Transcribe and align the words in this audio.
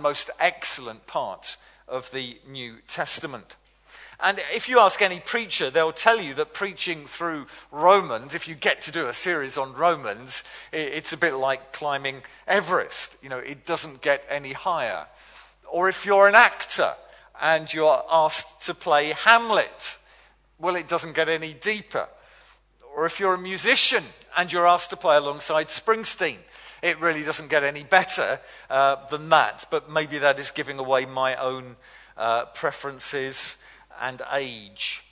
most 0.00 0.30
excellent 0.40 1.06
part 1.06 1.56
of 1.86 2.10
the 2.10 2.38
New 2.48 2.76
Testament. 2.88 3.56
And 4.22 4.38
if 4.54 4.68
you 4.68 4.78
ask 4.80 5.00
any 5.00 5.18
preacher, 5.18 5.70
they'll 5.70 5.92
tell 5.92 6.20
you 6.20 6.34
that 6.34 6.52
preaching 6.52 7.06
through 7.06 7.46
Romans, 7.70 8.34
if 8.34 8.46
you 8.46 8.54
get 8.54 8.82
to 8.82 8.92
do 8.92 9.08
a 9.08 9.14
series 9.14 9.56
on 9.56 9.72
Romans, 9.72 10.44
it's 10.72 11.12
a 11.12 11.16
bit 11.16 11.34
like 11.34 11.72
climbing 11.72 12.22
Everest. 12.46 13.16
You 13.22 13.30
know, 13.30 13.38
it 13.38 13.64
doesn't 13.64 14.02
get 14.02 14.24
any 14.28 14.52
higher. 14.52 15.06
Or 15.70 15.88
if 15.88 16.04
you're 16.04 16.28
an 16.28 16.34
actor 16.34 16.92
and 17.40 17.72
you're 17.72 18.02
asked 18.10 18.62
to 18.66 18.74
play 18.74 19.12
Hamlet, 19.12 19.96
well, 20.58 20.76
it 20.76 20.88
doesn't 20.88 21.14
get 21.14 21.30
any 21.30 21.54
deeper. 21.54 22.06
Or 22.94 23.06
if 23.06 23.20
you're 23.20 23.34
a 23.34 23.38
musician 23.38 24.04
and 24.36 24.52
you're 24.52 24.66
asked 24.66 24.90
to 24.90 24.96
play 24.96 25.16
alongside 25.16 25.68
Springsteen, 25.68 26.36
it 26.82 27.00
really 27.00 27.22
doesn't 27.22 27.48
get 27.50 27.64
any 27.64 27.84
better 27.84 28.40
uh, 28.68 28.96
than 29.08 29.28
that. 29.28 29.66
But 29.70 29.90
maybe 29.90 30.18
that 30.18 30.38
is 30.38 30.50
giving 30.50 30.78
away 30.78 31.06
my 31.06 31.36
own 31.36 31.76
uh, 32.16 32.46
preferences 32.46 33.56
and 34.00 34.22
age. 34.32 35.02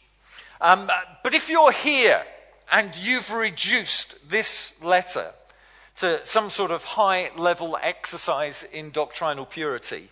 Um, 0.60 0.90
but 1.22 1.34
if 1.34 1.48
you're 1.48 1.72
here 1.72 2.24
and 2.70 2.94
you've 2.96 3.32
reduced 3.32 4.16
this 4.28 4.74
letter 4.82 5.32
to 5.96 6.24
some 6.24 6.50
sort 6.50 6.70
of 6.70 6.84
high 6.84 7.30
level 7.36 7.78
exercise 7.82 8.64
in 8.72 8.90
doctrinal 8.90 9.46
purity, 9.46 10.10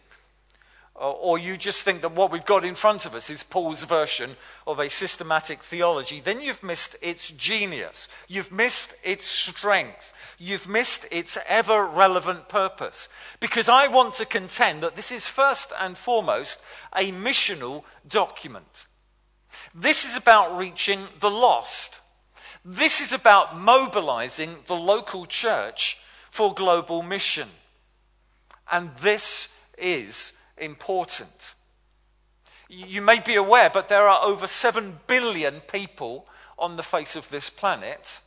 or 0.98 1.38
you 1.38 1.58
just 1.58 1.82
think 1.82 2.00
that 2.00 2.12
what 2.12 2.32
we've 2.32 2.46
got 2.46 2.64
in 2.64 2.74
front 2.74 3.04
of 3.04 3.14
us 3.14 3.28
is 3.28 3.42
Paul's 3.42 3.84
version 3.84 4.36
of 4.66 4.78
a 4.78 4.88
systematic 4.88 5.62
theology, 5.62 6.20
then 6.20 6.40
you've 6.40 6.62
missed 6.62 6.96
its 7.02 7.28
genius. 7.30 8.08
You've 8.28 8.50
missed 8.50 8.94
its 9.04 9.26
strength. 9.26 10.14
You've 10.38 10.68
missed 10.68 11.06
its 11.10 11.38
ever 11.48 11.86
relevant 11.86 12.48
purpose. 12.48 13.08
Because 13.40 13.68
I 13.68 13.86
want 13.86 14.14
to 14.14 14.26
contend 14.26 14.82
that 14.82 14.96
this 14.96 15.10
is 15.10 15.26
first 15.26 15.72
and 15.80 15.96
foremost 15.96 16.60
a 16.94 17.12
missional 17.12 17.84
document. 18.06 18.86
This 19.74 20.04
is 20.04 20.16
about 20.16 20.58
reaching 20.58 21.06
the 21.20 21.30
lost. 21.30 22.00
This 22.64 23.00
is 23.00 23.12
about 23.12 23.56
mobilizing 23.56 24.56
the 24.66 24.74
local 24.74 25.24
church 25.24 25.98
for 26.30 26.52
global 26.52 27.02
mission. 27.02 27.48
And 28.70 28.90
this 28.96 29.48
is 29.78 30.32
important. 30.58 31.54
You 32.68 33.00
may 33.00 33.20
be 33.20 33.36
aware, 33.36 33.70
but 33.72 33.88
there 33.88 34.08
are 34.08 34.24
over 34.24 34.46
7 34.46 35.00
billion 35.06 35.60
people 35.60 36.26
on 36.58 36.76
the 36.76 36.82
face 36.82 37.14
of 37.14 37.28
this 37.30 37.48
planet, 37.48 38.20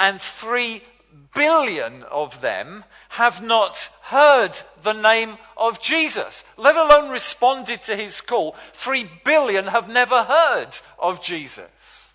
and 0.00 0.20
3 0.20 0.82
billion 1.34 2.02
of 2.04 2.40
them 2.40 2.84
have 3.10 3.42
not 3.42 3.90
heard 4.04 4.60
the 4.82 4.94
name 4.94 5.36
of 5.56 5.80
Jesus, 5.80 6.42
let 6.56 6.76
alone 6.76 7.10
responded 7.10 7.82
to 7.82 7.94
his 7.94 8.20
call. 8.20 8.56
3 8.72 9.08
billion 9.24 9.66
have 9.66 9.88
never 9.88 10.24
heard 10.24 10.70
of 10.98 11.22
Jesus. 11.22 12.14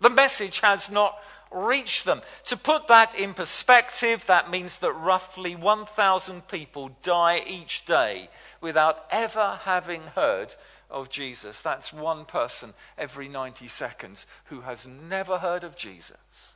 The 0.00 0.10
message 0.10 0.60
has 0.60 0.90
not 0.90 1.18
reached 1.50 2.04
them. 2.04 2.20
To 2.44 2.56
put 2.56 2.86
that 2.88 3.14
in 3.14 3.34
perspective, 3.34 4.24
that 4.26 4.50
means 4.50 4.78
that 4.78 4.92
roughly 4.92 5.56
1,000 5.56 6.46
people 6.46 6.90
die 7.02 7.42
each 7.46 7.84
day 7.84 8.28
without 8.60 9.04
ever 9.10 9.58
having 9.62 10.02
heard 10.14 10.54
of 10.90 11.10
Jesus. 11.10 11.62
That's 11.62 11.92
one 11.92 12.24
person 12.26 12.74
every 12.96 13.28
90 13.28 13.66
seconds 13.68 14.26
who 14.46 14.60
has 14.62 14.86
never 14.86 15.38
heard 15.38 15.64
of 15.64 15.76
Jesus, 15.76 16.54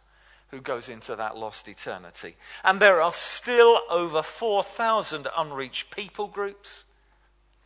who 0.52 0.60
goes 0.60 0.88
into 0.88 1.16
that 1.16 1.36
lost 1.36 1.66
eternity. 1.66 2.36
And 2.62 2.78
there 2.78 3.02
are 3.02 3.12
still 3.12 3.80
over 3.90 4.22
4,000 4.22 5.26
unreached 5.36 5.90
people 5.90 6.28
groups, 6.28 6.84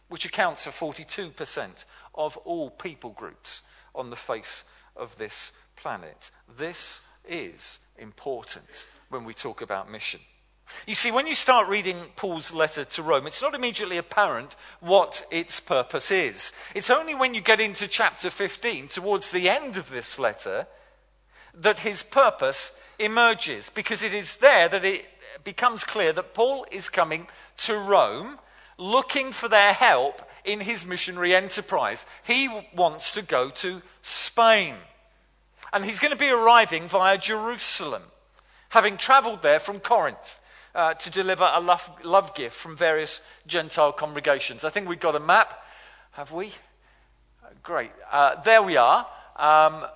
which 0.09 0.25
accounts 0.25 0.65
for 0.65 0.71
42% 0.71 1.85
of 2.15 2.37
all 2.39 2.71
people 2.71 3.11
groups 3.11 3.63
on 3.95 4.11
the 4.11 4.17
face 4.17 4.65
of 4.95 5.19
this 5.19 5.53
planet. 5.75 6.31
This 6.57 7.01
is 7.29 7.81
important 7.99 8.87
when 9.09 9.25
we 9.25 9.35
talk 9.35 9.61
about 9.61 9.91
mission. 9.91 10.21
You 10.87 10.95
see, 10.95 11.11
when 11.11 11.27
you 11.27 11.35
start 11.35 11.69
reading 11.69 11.97
Paul's 12.15 12.53
letter 12.53 12.85
to 12.85 13.03
Rome, 13.03 13.27
it's 13.27 13.43
not 13.43 13.55
immediately 13.55 13.99
apparent 13.99 14.55
what 14.81 15.25
its 15.31 15.59
purpose 15.59 16.11
is. 16.11 16.53
It's 16.75 16.91
only 16.91 17.15
when 17.15 17.35
you 17.35 17.41
get 17.41 17.61
into 17.61 17.89
chapter 17.89 18.31
15, 18.31 18.89
towards 18.89 19.31
the 19.31 19.49
end 19.49 19.77
of 19.77 19.91
this 19.91 20.19
letter, 20.19 20.67
that 21.61 21.81
his 21.81 22.03
purpose 22.03 22.73
emerges, 22.99 23.71
because 23.71 24.03
it 24.03 24.15
is 24.15 24.37
there 24.37 24.69
that 24.69 24.85
it 24.85 25.07
becomes 25.45 25.85
clear 25.85 26.13
that 26.13 26.35
Paul 26.35 26.67
is 26.71 26.89
coming 26.89 27.27
to 27.59 27.77
Rome 27.77 28.39
looking 28.79 29.33
for 29.33 29.49
their 29.49 29.73
help 29.73 30.23
in 30.45 30.61
his 30.61 30.87
missionary 30.87 31.35
enterprise. 31.35 32.07
He 32.27 32.49
wants 32.75 33.13
to 33.13 33.23
go 33.23 33.51
to 33.51 33.83
Spain. 34.03 34.75
And 35.73 35.85
he's 35.85 35.99
going 35.99 36.13
to 36.13 36.19
be 36.19 36.31
arriving 36.31 36.89
via 36.89 37.19
Jerusalem, 37.19 38.03
having 38.71 38.97
traveled 38.97 39.43
there 39.43 39.61
from 39.61 39.81
Corinth. 39.81 40.41
Uh, 40.75 40.93
to 40.93 41.09
deliver 41.09 41.49
a 41.55 41.59
love, 41.59 41.91
love, 42.05 42.35
gift 42.35 42.55
from 42.55 42.77
various 42.77 43.23
Gentile 43.47 43.93
congregations. 43.93 44.63
I 44.63 44.69
think 44.69 44.87
we've 44.87 45.01
got 45.01 45.17
a 45.17 45.21
map. 45.21 45.65
Have 46.13 46.33
we? 46.33 46.53
Great. 47.63 47.93
Uh, 48.13 48.43
there 48.43 48.63
we 48.63 48.77
are. 48.77 49.07
Um, 49.37 49.87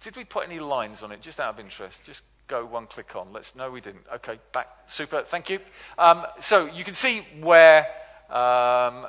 did 0.00 0.16
we 0.16 0.24
put 0.24 0.46
any 0.46 0.60
lines 0.60 1.02
on 1.02 1.12
it? 1.12 1.20
Just 1.20 1.40
out 1.40 1.54
of 1.54 1.60
interest. 1.60 2.04
Just 2.04 2.22
go 2.46 2.64
one 2.64 2.86
click 2.86 3.14
on. 3.14 3.32
Let's. 3.32 3.54
know 3.54 3.70
we 3.70 3.80
didn't. 3.80 4.04
Okay, 4.14 4.38
back. 4.52 4.68
Super. 4.86 5.22
Thank 5.22 5.50
you. 5.50 5.60
Um, 5.98 6.26
so 6.40 6.66
you 6.66 6.84
can 6.84 6.94
see 6.94 7.22
where 7.40 7.86
um, 8.30 9.06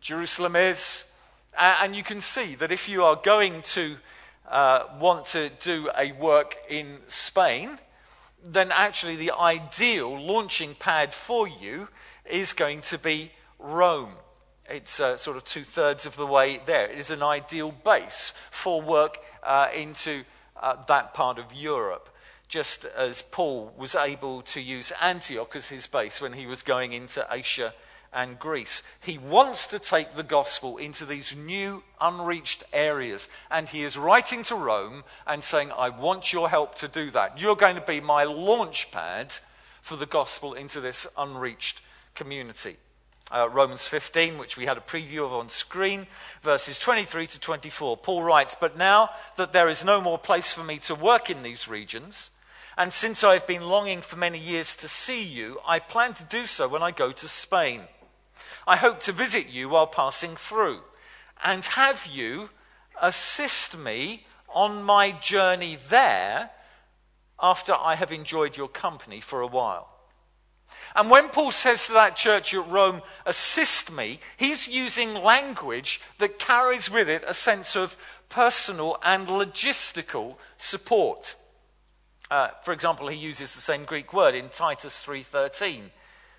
Jerusalem 0.00 0.56
is, 0.56 1.04
and 1.58 1.94
you 1.94 2.02
can 2.02 2.20
see 2.20 2.54
that 2.56 2.72
if 2.72 2.88
you 2.88 3.04
are 3.04 3.16
going 3.16 3.62
to 3.62 3.96
uh, 4.48 4.84
want 5.00 5.26
to 5.26 5.50
do 5.60 5.90
a 5.96 6.12
work 6.12 6.56
in 6.68 6.98
Spain, 7.08 7.78
then 8.44 8.70
actually 8.70 9.16
the 9.16 9.32
ideal 9.32 10.20
launching 10.20 10.74
pad 10.74 11.14
for 11.14 11.48
you 11.48 11.88
is 12.24 12.52
going 12.52 12.80
to 12.82 12.98
be 12.98 13.32
Rome. 13.58 14.12
It's 14.68 14.98
uh, 14.98 15.18
sort 15.18 15.36
of 15.36 15.44
two 15.44 15.62
thirds 15.62 16.06
of 16.06 16.16
the 16.16 16.26
way 16.26 16.60
there. 16.64 16.86
It 16.86 16.98
is 16.98 17.10
an 17.10 17.22
ideal 17.22 17.72
base 17.84 18.32
for 18.50 18.80
work 18.80 19.18
uh, 19.42 19.68
into 19.74 20.24
uh, 20.60 20.82
that 20.88 21.12
part 21.12 21.38
of 21.38 21.52
Europe, 21.52 22.08
just 22.48 22.86
as 22.86 23.22
Paul 23.22 23.74
was 23.76 23.94
able 23.94 24.40
to 24.42 24.60
use 24.60 24.92
Antioch 25.02 25.54
as 25.54 25.68
his 25.68 25.86
base 25.86 26.20
when 26.20 26.32
he 26.32 26.46
was 26.46 26.62
going 26.62 26.94
into 26.94 27.26
Asia 27.30 27.74
and 28.10 28.38
Greece. 28.38 28.82
He 29.00 29.18
wants 29.18 29.66
to 29.66 29.78
take 29.78 30.14
the 30.14 30.22
gospel 30.22 30.78
into 30.78 31.04
these 31.04 31.36
new, 31.36 31.82
unreached 32.00 32.64
areas. 32.72 33.28
And 33.50 33.68
he 33.68 33.82
is 33.82 33.98
writing 33.98 34.44
to 34.44 34.54
Rome 34.54 35.04
and 35.26 35.44
saying, 35.44 35.72
I 35.76 35.90
want 35.90 36.32
your 36.32 36.48
help 36.48 36.76
to 36.76 36.88
do 36.88 37.10
that. 37.10 37.38
You're 37.38 37.56
going 37.56 37.74
to 37.74 37.82
be 37.82 38.00
my 38.00 38.24
launch 38.24 38.90
pad 38.92 39.34
for 39.82 39.96
the 39.96 40.06
gospel 40.06 40.54
into 40.54 40.80
this 40.80 41.06
unreached 41.18 41.82
community. 42.14 42.76
Uh, 43.34 43.48
Romans 43.48 43.88
15, 43.88 44.38
which 44.38 44.56
we 44.56 44.66
had 44.66 44.78
a 44.78 44.80
preview 44.80 45.24
of 45.24 45.32
on 45.32 45.48
screen, 45.48 46.06
verses 46.40 46.78
23 46.78 47.26
to 47.26 47.40
24. 47.40 47.96
Paul 47.96 48.22
writes, 48.22 48.54
But 48.58 48.78
now 48.78 49.10
that 49.36 49.52
there 49.52 49.68
is 49.68 49.84
no 49.84 50.00
more 50.00 50.18
place 50.18 50.52
for 50.52 50.62
me 50.62 50.78
to 50.78 50.94
work 50.94 51.28
in 51.28 51.42
these 51.42 51.66
regions, 51.66 52.30
and 52.78 52.92
since 52.92 53.24
I've 53.24 53.46
been 53.48 53.64
longing 53.64 54.02
for 54.02 54.16
many 54.16 54.38
years 54.38 54.76
to 54.76 54.86
see 54.86 55.24
you, 55.24 55.58
I 55.66 55.80
plan 55.80 56.14
to 56.14 56.24
do 56.24 56.46
so 56.46 56.68
when 56.68 56.82
I 56.82 56.92
go 56.92 57.10
to 57.10 57.26
Spain. 57.26 57.80
I 58.68 58.76
hope 58.76 59.00
to 59.00 59.12
visit 59.12 59.48
you 59.48 59.68
while 59.68 59.88
passing 59.88 60.36
through 60.36 60.82
and 61.42 61.64
have 61.64 62.06
you 62.06 62.50
assist 63.00 63.76
me 63.76 64.26
on 64.48 64.82
my 64.82 65.10
journey 65.10 65.76
there 65.88 66.50
after 67.40 67.74
I 67.74 67.96
have 67.96 68.12
enjoyed 68.12 68.56
your 68.56 68.68
company 68.68 69.20
for 69.20 69.40
a 69.40 69.46
while. 69.46 69.93
And 70.94 71.10
when 71.10 71.28
Paul 71.28 71.50
says 71.50 71.86
to 71.86 71.92
that 71.94 72.16
church 72.16 72.54
at 72.54 72.68
Rome, 72.68 73.02
assist 73.26 73.90
me, 73.90 74.20
he's 74.36 74.68
using 74.68 75.14
language 75.14 76.00
that 76.18 76.38
carries 76.38 76.90
with 76.90 77.08
it 77.08 77.24
a 77.26 77.34
sense 77.34 77.74
of 77.74 77.96
personal 78.28 78.98
and 79.02 79.26
logistical 79.26 80.36
support. 80.56 81.34
Uh, 82.30 82.48
for 82.62 82.72
example, 82.72 83.08
he 83.08 83.16
uses 83.16 83.54
the 83.54 83.60
same 83.60 83.84
Greek 83.84 84.12
word 84.12 84.34
in 84.34 84.48
Titus 84.48 85.02
3:13 85.02 85.90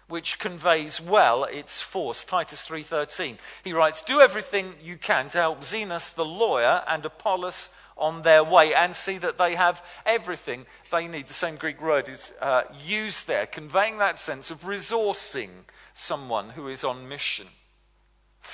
which 0.07 0.39
conveys 0.39 1.01
well 1.01 1.43
its 1.45 1.81
force. 1.81 2.23
Titus 2.23 2.61
3:13. 2.61 3.39
He 3.63 3.73
writes, 3.73 4.01
"Do 4.01 4.21
everything 4.21 4.77
you 4.81 4.97
can 4.97 5.29
to 5.29 5.39
help 5.39 5.63
Zenas 5.63 6.13
the 6.13 6.25
lawyer 6.25 6.83
and 6.87 7.05
Apollos 7.05 7.69
on 7.97 8.21
their 8.21 8.43
way 8.43 8.73
and 8.73 8.95
see 8.95 9.17
that 9.17 9.37
they 9.37 9.55
have 9.55 9.83
everything 10.05 10.67
they 10.91 11.07
need." 11.07 11.27
The 11.27 11.33
same 11.33 11.55
Greek 11.55 11.81
word 11.81 12.07
is 12.07 12.33
uh, 12.39 12.63
used 12.83 13.27
there, 13.27 13.47
conveying 13.47 13.97
that 13.97 14.19
sense 14.19 14.51
of 14.51 14.61
resourcing 14.61 15.65
someone 15.93 16.51
who 16.51 16.67
is 16.67 16.83
on 16.83 17.07
mission. 17.07 17.49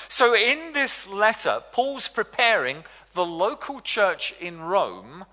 So 0.07 0.33
in 0.35 0.73
this 0.73 1.07
letter, 1.07 1.63
Paul's 1.71 2.07
preparing 2.07 2.85
the 3.13 3.25
local 3.25 3.81
church 3.81 4.33
in 4.39 4.61
Rome 4.61 5.25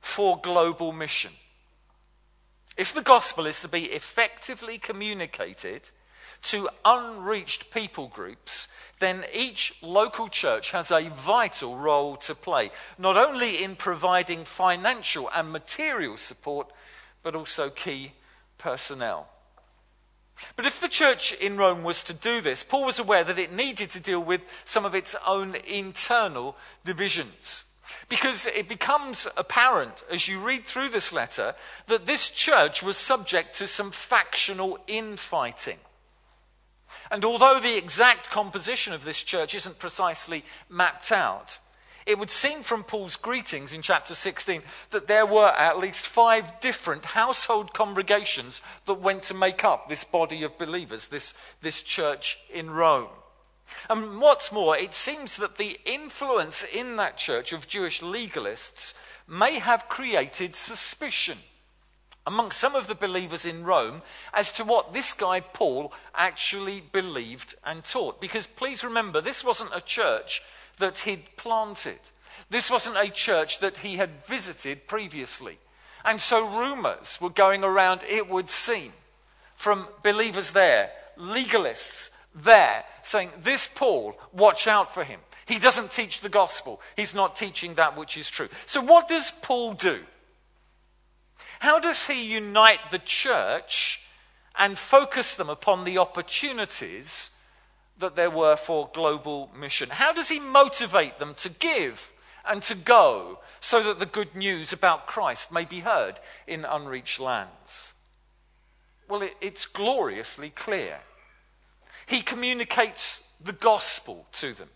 for 0.00 0.40
global 0.40 0.92
mission. 0.92 1.32
If 2.76 2.94
the 2.94 3.02
gospel 3.02 3.46
is 3.46 3.60
to 3.60 3.68
be 3.68 3.84
effectively 3.86 4.78
communicated, 4.78 5.90
to 6.42 6.68
unreached 6.84 7.70
people 7.70 8.08
groups, 8.08 8.66
then 8.98 9.24
each 9.32 9.74
local 9.80 10.28
church 10.28 10.70
has 10.72 10.90
a 10.90 11.08
vital 11.08 11.76
role 11.76 12.16
to 12.16 12.34
play, 12.34 12.70
not 12.98 13.16
only 13.16 13.62
in 13.62 13.76
providing 13.76 14.44
financial 14.44 15.30
and 15.34 15.52
material 15.52 16.16
support, 16.16 16.72
but 17.22 17.34
also 17.34 17.70
key 17.70 18.12
personnel. 18.58 19.28
But 20.56 20.66
if 20.66 20.80
the 20.80 20.88
church 20.88 21.32
in 21.32 21.56
Rome 21.56 21.84
was 21.84 22.02
to 22.04 22.14
do 22.14 22.40
this, 22.40 22.64
Paul 22.64 22.86
was 22.86 22.98
aware 22.98 23.22
that 23.22 23.38
it 23.38 23.52
needed 23.52 23.90
to 23.90 24.00
deal 24.00 24.22
with 24.22 24.40
some 24.64 24.84
of 24.84 24.94
its 24.94 25.14
own 25.26 25.54
internal 25.66 26.56
divisions. 26.84 27.64
Because 28.12 28.46
it 28.46 28.68
becomes 28.68 29.26
apparent 29.38 30.04
as 30.10 30.28
you 30.28 30.38
read 30.38 30.66
through 30.66 30.90
this 30.90 31.14
letter 31.14 31.54
that 31.86 32.04
this 32.04 32.28
church 32.28 32.82
was 32.82 32.98
subject 32.98 33.56
to 33.56 33.66
some 33.66 33.90
factional 33.90 34.78
infighting. 34.86 35.78
And 37.10 37.24
although 37.24 37.58
the 37.58 37.78
exact 37.78 38.28
composition 38.28 38.92
of 38.92 39.04
this 39.04 39.22
church 39.22 39.54
isn't 39.54 39.78
precisely 39.78 40.44
mapped 40.68 41.10
out, 41.10 41.58
it 42.04 42.18
would 42.18 42.28
seem 42.28 42.62
from 42.62 42.84
Paul's 42.84 43.16
greetings 43.16 43.72
in 43.72 43.80
chapter 43.80 44.14
16 44.14 44.60
that 44.90 45.06
there 45.06 45.24
were 45.24 45.48
at 45.48 45.78
least 45.78 46.06
five 46.06 46.60
different 46.60 47.06
household 47.06 47.72
congregations 47.72 48.60
that 48.84 49.00
went 49.00 49.22
to 49.22 49.34
make 49.34 49.64
up 49.64 49.88
this 49.88 50.04
body 50.04 50.42
of 50.42 50.58
believers, 50.58 51.08
this, 51.08 51.32
this 51.62 51.82
church 51.82 52.38
in 52.52 52.68
Rome. 52.68 53.08
And 53.88 54.20
what's 54.20 54.52
more, 54.52 54.76
it 54.76 54.94
seems 54.94 55.36
that 55.36 55.56
the 55.56 55.78
influence 55.84 56.64
in 56.64 56.96
that 56.96 57.16
church 57.16 57.52
of 57.52 57.68
Jewish 57.68 58.00
legalists 58.00 58.94
may 59.28 59.58
have 59.58 59.88
created 59.88 60.54
suspicion 60.54 61.38
among 62.26 62.52
some 62.52 62.74
of 62.74 62.86
the 62.86 62.94
believers 62.94 63.44
in 63.44 63.64
Rome 63.64 64.02
as 64.32 64.52
to 64.52 64.64
what 64.64 64.92
this 64.92 65.12
guy 65.12 65.40
Paul 65.40 65.92
actually 66.14 66.80
believed 66.80 67.56
and 67.64 67.82
taught. 67.84 68.20
Because 68.20 68.46
please 68.46 68.84
remember, 68.84 69.20
this 69.20 69.44
wasn't 69.44 69.74
a 69.74 69.80
church 69.80 70.42
that 70.78 70.98
he'd 70.98 71.36
planted, 71.36 71.98
this 72.48 72.70
wasn't 72.70 72.96
a 72.96 73.10
church 73.10 73.60
that 73.60 73.78
he 73.78 73.96
had 73.96 74.24
visited 74.26 74.86
previously. 74.86 75.58
And 76.04 76.20
so 76.20 76.48
rumors 76.48 77.20
were 77.20 77.30
going 77.30 77.62
around, 77.62 78.02
it 78.08 78.28
would 78.28 78.50
seem, 78.50 78.92
from 79.54 79.86
believers 80.02 80.52
there, 80.52 80.90
legalists 81.16 82.10
there, 82.34 82.84
saying, 83.02 83.30
This 83.42 83.66
Paul, 83.66 84.18
watch 84.32 84.66
out 84.66 84.92
for 84.92 85.04
him. 85.04 85.20
He 85.46 85.58
doesn't 85.58 85.90
teach 85.90 86.20
the 86.20 86.28
gospel. 86.28 86.80
He's 86.96 87.14
not 87.14 87.36
teaching 87.36 87.74
that 87.74 87.96
which 87.96 88.16
is 88.16 88.30
true. 88.30 88.48
So, 88.66 88.80
what 88.80 89.08
does 89.08 89.32
Paul 89.42 89.74
do? 89.74 90.00
How 91.58 91.78
does 91.78 92.06
he 92.06 92.34
unite 92.34 92.90
the 92.90 92.98
church 92.98 94.00
and 94.58 94.76
focus 94.78 95.34
them 95.34 95.48
upon 95.48 95.84
the 95.84 95.98
opportunities 95.98 97.30
that 97.98 98.16
there 98.16 98.30
were 98.30 98.56
for 98.56 98.90
global 98.92 99.50
mission? 99.56 99.90
How 99.90 100.12
does 100.12 100.28
he 100.28 100.40
motivate 100.40 101.18
them 101.18 101.34
to 101.34 101.48
give 101.48 102.12
and 102.44 102.62
to 102.64 102.74
go 102.74 103.38
so 103.60 103.82
that 103.82 103.98
the 103.98 104.06
good 104.06 104.34
news 104.34 104.72
about 104.72 105.06
Christ 105.06 105.52
may 105.52 105.64
be 105.64 105.80
heard 105.80 106.18
in 106.46 106.64
unreached 106.64 107.20
lands? 107.20 107.94
Well, 109.08 109.22
it, 109.22 109.36
it's 109.40 109.66
gloriously 109.66 110.50
clear. 110.50 110.98
He 112.12 112.20
communicates 112.20 113.26
the 113.42 113.54
gospel 113.54 114.26
to 114.32 114.52
them. 114.52 114.68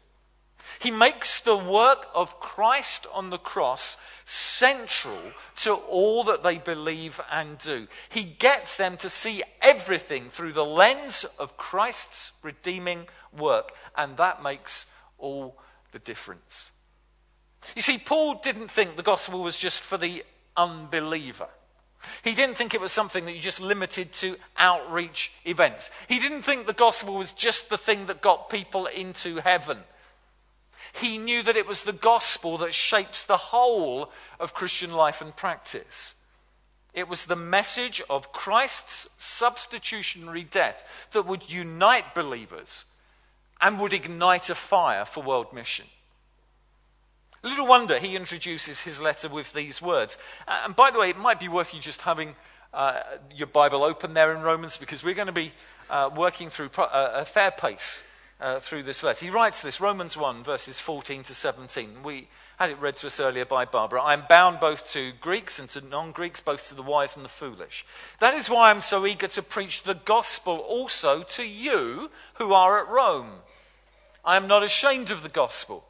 He 0.79 0.91
makes 0.91 1.39
the 1.39 1.55
work 1.55 2.09
of 2.15 2.41
Christ 2.41 3.07
on 3.13 3.29
the 3.29 3.37
cross 3.37 3.99
central 4.25 5.21
to 5.57 5.75
all 5.75 6.25
that 6.25 6.43
they 6.43 6.57
believe 6.57 7.21
and 7.31 7.59
do. 7.59 7.89
He 8.09 8.25
gets 8.25 8.79
them 8.79 8.97
to 8.97 9.11
see 9.11 9.43
everything 9.61 10.31
through 10.31 10.55
the 10.55 10.65
lens 10.65 11.27
of 11.39 11.59
Christ's 11.59 12.33
redeeming 12.43 13.07
work, 13.37 13.73
and 13.99 14.17
that 14.17 14.43
makes 14.43 14.87
all 15.19 15.59
the 15.93 15.99
difference. 15.99 16.73
You 17.75 17.83
see, 17.83 17.99
Paul 17.99 18.41
didn't 18.43 18.71
think 18.71 18.97
the 18.97 19.03
gospel 19.03 19.43
was 19.43 19.59
just 19.59 19.83
for 19.83 19.99
the 19.99 20.25
unbeliever. 20.57 21.49
He 22.23 22.35
didn't 22.35 22.57
think 22.57 22.75
it 22.75 22.81
was 22.81 22.93
something 22.93 23.25
that 23.25 23.33
you 23.33 23.41
just 23.41 23.61
limited 23.61 24.13
to 24.15 24.37
outreach 24.57 25.33
events. 25.45 25.91
He 26.09 26.19
didn't 26.19 26.43
think 26.43 26.67
the 26.67 26.73
gospel 26.73 27.15
was 27.15 27.33
just 27.33 27.71
the 27.71 27.79
thing 27.79 28.07
that 28.07 28.21
got 28.21 28.51
people 28.51 28.87
into 28.87 29.37
heaven. 29.37 29.79
He 30.93 31.19
knew 31.19 31.43
that 31.43 31.57
it 31.57 31.67
was 31.67 31.83
the 31.83 31.93
gospel 31.93 32.59
that 32.59 32.75
shapes 32.75 33.25
the 33.25 33.37
whole 33.37 34.11
of 34.41 34.55
Christian 34.55 34.93
life 34.93 35.21
and 35.21 35.35
practice. 35.35 36.15
It 36.95 37.09
was 37.09 37.27
the 37.27 37.37
message 37.37 38.01
of 38.09 38.33
Christ's 38.33 39.09
substitutionary 39.19 40.45
death 40.45 40.83
that 41.13 41.27
would 41.27 41.51
unite 41.51 42.15
believers 42.15 42.87
and 43.61 43.79
would 43.79 43.93
ignite 43.93 44.49
a 44.49 44.55
fire 44.55 45.05
for 45.05 45.23
world 45.23 45.53
mission. 45.53 45.87
Little 47.47 47.69
wonder 47.69 48.01
he 48.01 48.17
introduces 48.17 48.81
his 48.81 49.01
letter 49.01 49.29
with 49.29 49.53
these 49.53 49.81
words. 49.81 50.19
And 50.49 50.75
by 50.75 50.91
the 50.91 50.99
way, 50.99 51.11
it 51.11 51.17
might 51.17 51.39
be 51.39 51.47
worth 51.47 51.73
you 51.73 51.79
just 51.79 52.03
having 52.03 52.35
uh, 52.75 53.01
your 53.33 53.47
Bible 53.47 53.85
open 53.85 54.15
there 54.15 54.35
in 54.35 54.43
Romans 54.43 54.77
because 54.77 55.05
we're 55.05 55.15
going 55.15 55.27
to 55.29 55.33
be 55.33 55.53
uh, 55.89 56.11
working 56.17 56.51
through 56.51 56.71
pro- 56.71 56.87
uh, 56.87 57.13
a 57.15 57.25
fair 57.25 57.53
pace 57.53 58.03
uh, 58.41 58.59
through 58.59 58.83
this 58.83 59.05
letter. 59.05 59.25
He 59.25 59.31
writes 59.31 59.63
this, 59.63 59.81
Romans 59.81 60.17
1, 60.17 60.43
verses 60.43 60.81
14 60.81 61.23
to 61.23 61.35
17. 61.35 62.03
We 62.03 62.27
had 62.57 62.71
it 62.71 62.81
read 62.81 62.97
to 62.97 63.07
us 63.07 63.21
earlier 63.21 63.45
by 63.45 63.65
Barbara. 63.65 64.03
I 64.03 64.13
am 64.13 64.25
bound 64.29 64.59
both 64.59 64.91
to 64.95 65.13
Greeks 65.21 65.61
and 65.61 65.69
to 65.69 65.81
non 65.81 66.11
Greeks, 66.11 66.41
both 66.41 66.69
to 66.71 66.75
the 66.75 66.83
wise 66.83 67.15
and 67.15 67.25
the 67.25 67.29
foolish. 67.29 67.87
That 68.19 68.35
is 68.35 68.51
why 68.51 68.71
I'm 68.71 68.81
so 68.81 69.07
eager 69.07 69.29
to 69.29 69.43
preach 69.43 69.85
the 69.85 69.95
gospel 69.95 70.57
also 70.57 71.23
to 71.23 71.45
you 71.45 72.11
who 72.35 72.53
are 72.53 72.81
at 72.81 72.89
Rome. 72.89 73.31
I 74.25 74.37
am 74.37 74.49
not 74.49 74.65
ashamed 74.65 75.13
of 75.13 75.23
the 75.23 75.29
gospel, 75.29 75.85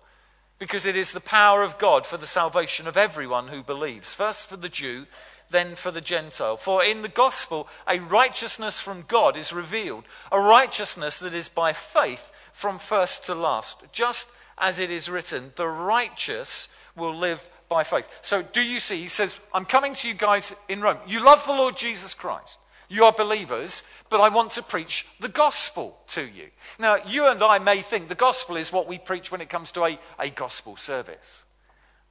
because 0.59 0.87
it 0.87 0.97
is 0.97 1.13
the 1.13 1.21
power 1.21 1.63
of 1.63 1.79
God 1.79 2.07
for 2.07 2.17
the 2.17 2.27
salvation 2.27 2.87
of 2.87 2.97
everyone 2.97 3.49
who 3.49 3.63
believes, 3.63 4.15
first 4.15 4.47
for 4.47 4.57
the 4.57 4.69
Jew 4.69 5.07
then 5.51 5.77
for 5.77 5.91
the 5.91 6.01
Gentile. 6.01 6.57
For 6.57 6.85
in 6.85 7.03
the 7.03 7.09
gospel, 7.09 7.69
a 7.87 8.01
righteousness 8.01 8.81
from 8.81 9.05
God 9.07 9.37
is 9.37 9.53
revealed, 9.53 10.05
a 10.33 10.41
righteousness 10.41 11.19
that 11.21 11.35
is 11.35 11.49
by 11.49 11.73
faith 11.73 12.33
from 12.53 12.79
first 12.79 13.25
to 13.27 13.35
last. 13.35 13.83
Just 13.93 14.27
as 14.59 14.79
it 14.79 14.91
is 14.91 15.09
written, 15.09 15.53
the 15.57 15.69
righteous 15.69 16.69
will 16.97 17.15
live 17.15 17.47
by 17.69 17.85
faith. 17.85 18.09
So, 18.23 18.43
do 18.43 18.63
you 18.63 18.81
see? 18.81 19.03
He 19.03 19.09
says, 19.09 19.39
I'm 19.53 19.65
coming 19.65 19.95
to 19.95 20.09
you 20.09 20.15
guys 20.15 20.55
in 20.69 20.81
Rome. 20.81 20.99
You 21.07 21.23
love 21.23 21.45
the 21.47 21.53
Lord 21.53 21.77
Jesus 21.77 22.15
Christ. 22.15 22.59
You 22.89 23.05
are 23.05 23.13
believers, 23.13 23.83
but 24.11 24.21
I 24.21 24.29
want 24.29 24.53
to 24.53 24.63
preach 24.63 25.07
the 25.21 25.29
gospel 25.29 25.99
to 26.09 26.23
you. 26.23 26.49
Now, 26.79 26.97
you 27.07 27.29
and 27.29 27.43
I 27.43 27.59
may 27.59 27.83
think 27.83 28.09
the 28.09 28.15
gospel 28.15 28.57
is 28.57 28.73
what 28.73 28.87
we 28.87 28.99
preach 28.99 29.33
when 29.33 29.41
it 29.41 29.49
comes 29.49 29.73
to 29.73 29.85
a, 29.85 29.99
a 30.19 30.31
gospel 30.31 30.77
service. 30.77 31.45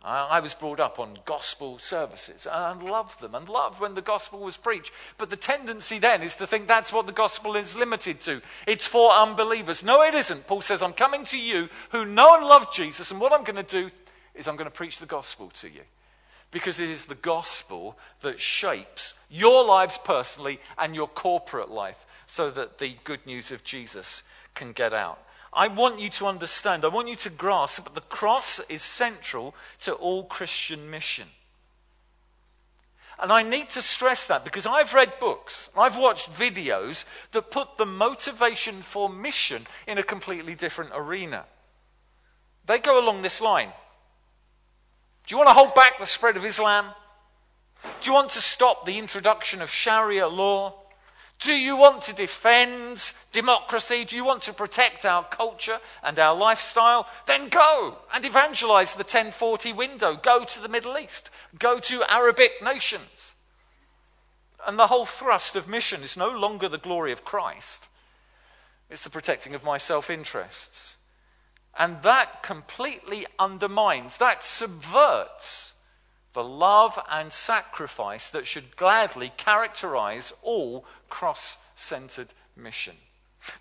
I 0.08 0.40
was 0.40 0.54
brought 0.54 0.80
up 0.80 1.00
on 1.00 1.18
gospel 1.26 1.80
services 1.80 2.46
and 2.52 2.84
loved 2.84 3.22
them 3.22 3.34
and 3.34 3.50
loved 3.50 3.80
when 3.80 3.96
the 3.96 4.04
gospel 4.04 4.40
was 4.40 4.56
preached. 4.56 4.92
But 5.18 5.32
the 5.32 5.36
tendency 5.36 5.98
then 5.98 6.22
is 6.22 6.36
to 6.36 6.46
think 6.46 6.68
that's 6.68 6.94
what 6.94 7.08
the 7.08 7.12
gospel 7.12 7.56
is 7.56 7.76
limited 7.76 8.22
to. 8.22 8.42
It's 8.68 8.86
for 8.86 9.12
unbelievers. 9.12 9.84
No, 9.84 10.04
it 10.04 10.14
isn't. 10.14 10.46
Paul 10.46 10.62
says, 10.62 10.84
I'm 10.84 10.94
coming 10.94 11.24
to 11.26 11.40
you 11.40 11.70
who 11.90 12.06
know 12.06 12.36
and 12.36 12.46
love 12.46 12.72
Jesus, 12.72 13.10
and 13.10 13.20
what 13.20 13.34
I'm 13.34 13.44
going 13.44 13.56
to 13.56 13.64
do 13.64 13.90
is 14.36 14.48
I'm 14.48 14.58
going 14.58 14.70
to 14.70 14.76
preach 14.76 15.00
the 15.00 15.08
gospel 15.08 15.50
to 15.62 15.70
you. 15.70 15.82
Because 16.56 16.80
it 16.80 16.90
is 16.90 17.08
the 17.08 17.16
gospel 17.16 17.98
that 18.22 18.40
shapes 18.40 19.14
your 19.30 19.66
lives 19.66 20.00
personally 20.02 20.62
and 20.78 20.96
your 20.96 21.10
corporate 21.10 21.70
life 21.70 22.06
so 22.28 22.50
that 22.50 22.78
the 22.78 22.96
good 23.04 23.26
news 23.26 23.52
of 23.52 23.66
Jesus 23.66 24.24
can 24.54 24.72
get 24.72 24.94
out. 24.94 25.20
I 25.52 25.68
want 25.68 26.00
you 26.00 26.10
to 26.12 26.28
understand, 26.28 26.86
I 26.86 26.88
want 26.88 27.10
you 27.10 27.18
to 27.18 27.30
grasp 27.30 27.84
that 27.84 27.94
the 27.94 28.00
cross 28.00 28.62
is 28.70 28.82
central 28.82 29.54
to 29.80 29.96
all 29.96 30.24
Christian 30.24 30.90
mission. 30.90 31.28
And 33.20 33.34
I 33.34 33.44
need 33.44 33.68
to 33.72 33.82
stress 33.82 34.26
that 34.28 34.46
because 34.46 34.66
I've 34.66 34.94
read 34.94 35.20
books, 35.20 35.70
I've 35.78 35.98
watched 35.98 36.32
videos 36.32 37.04
that 37.34 37.52
put 37.52 37.76
the 37.78 37.86
motivation 37.86 38.82
for 38.82 39.10
mission 39.10 39.68
in 39.86 39.98
a 39.98 40.04
completely 40.04 40.56
different 40.56 40.92
arena. 40.96 41.44
They 42.66 42.80
go 42.80 42.98
along 42.98 43.24
this 43.24 43.42
line 43.42 43.74
Do 45.26 45.34
you 45.34 45.38
want 45.38 45.50
to 45.50 45.54
hold 45.54 45.74
back 45.74 46.00
the 46.00 46.06
spread 46.06 46.38
of 46.38 46.46
Islam? 46.46 46.86
Do 47.84 48.10
you 48.10 48.14
want 48.14 48.32
to 48.32 48.42
stop 48.42 48.86
the 48.86 49.00
introduction 49.00 49.62
of 49.62 49.70
Sharia 49.70 50.28
law? 50.28 50.74
Do 51.40 51.54
you 51.54 51.76
want 51.76 52.04
to 52.04 52.14
defend 52.14 53.12
democracy? 53.32 54.06
Do 54.06 54.16
you 54.16 54.24
want 54.24 54.44
to 54.44 54.54
protect 54.54 55.04
our 55.04 55.24
culture 55.24 55.80
and 56.04 56.18
our 56.18 56.36
lifestyle? 56.36 57.08
Then 57.26 57.50
go 57.50 57.98
and 58.14 58.26
evangelize 58.26 58.94
the 58.94 59.00
1040 59.00 59.74
window. 59.74 60.16
Go 60.16 60.46
to 60.46 60.62
the 60.62 60.70
Middle 60.70 60.98
East. 60.98 61.30
Go 61.60 61.80
to 61.80 62.04
Arabic 62.10 62.54
nations. 62.64 63.34
And 64.66 64.80
the 64.80 64.88
whole 64.88 65.06
thrust 65.06 65.56
of 65.56 65.68
mission 65.68 66.04
is 66.04 66.18
no 66.18 66.30
longer 66.30 66.70
the 66.70 66.78
glory 66.78 67.12
of 67.12 67.26
Christ, 67.26 67.88
it's 68.90 69.04
the 69.04 69.10
protecting 69.10 69.54
of 69.56 69.64
my 69.64 69.78
self 69.78 70.10
interests. 70.10 70.95
And 71.78 72.02
that 72.04 72.42
completely 72.42 73.26
undermines, 73.38 74.18
that 74.18 74.44
subverts 74.44 75.74
the 76.34 76.44
love 76.44 77.00
and 77.10 77.32
sacrifice 77.32 78.30
that 78.30 78.46
should 78.46 78.76
gladly 78.76 79.32
characterize 79.38 80.34
all 80.42 80.86
cross 81.10 81.58
centered 81.76 82.28
mission. 82.56 82.96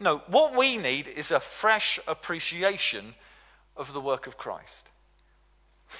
No, 0.00 0.18
what 0.26 0.56
we 0.56 0.76
need 0.76 1.08
is 1.08 1.30
a 1.30 1.40
fresh 1.40 1.98
appreciation 2.06 3.14
of 3.76 3.92
the 3.92 4.00
work 4.00 4.26
of 4.26 4.36
Christ. 4.36 4.88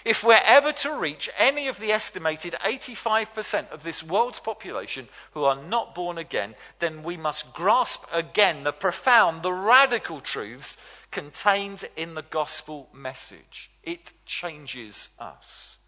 If 0.05 0.25
we're 0.25 0.41
ever 0.45 0.73
to 0.73 0.99
reach 0.99 1.31
any 1.39 1.69
of 1.69 1.79
the 1.79 1.93
estimated 1.93 2.57
85% 2.65 3.71
of 3.71 3.83
this 3.83 4.03
world's 4.03 4.41
population 4.41 5.09
who 5.33 5.45
are 5.45 5.61
not 5.61 5.95
born 5.95 6.19
again, 6.19 6.55
then 6.81 7.03
we 7.03 7.17
must 7.17 7.53
grasp 7.53 8.05
again 8.13 8.65
the 8.65 8.73
profound, 8.73 9.43
the 9.43 9.53
radical 9.53 10.21
truths 10.21 10.77
contained 11.15 11.85
in 11.97 12.15
the 12.15 12.23
gospel 12.23 12.89
message. 12.93 13.71
It 13.85 14.13
changes 14.27 15.09
us, 15.19 15.79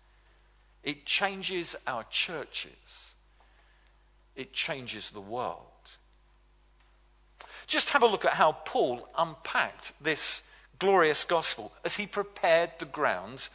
it 0.84 1.04
changes 1.04 1.74
our 1.84 2.04
churches, 2.04 3.14
it 4.36 4.52
changes 4.52 5.10
the 5.10 5.20
world. 5.20 5.66
Just 7.66 7.90
have 7.90 8.04
a 8.04 8.06
look 8.06 8.24
at 8.24 8.34
how 8.34 8.52
Paul 8.52 9.08
unpacked 9.18 9.92
this 10.00 10.42
glorious 10.78 11.24
gospel 11.24 11.72
as 11.84 11.96
he 11.96 12.06
prepared 12.06 12.70
the 12.78 12.84
ground 12.84 13.48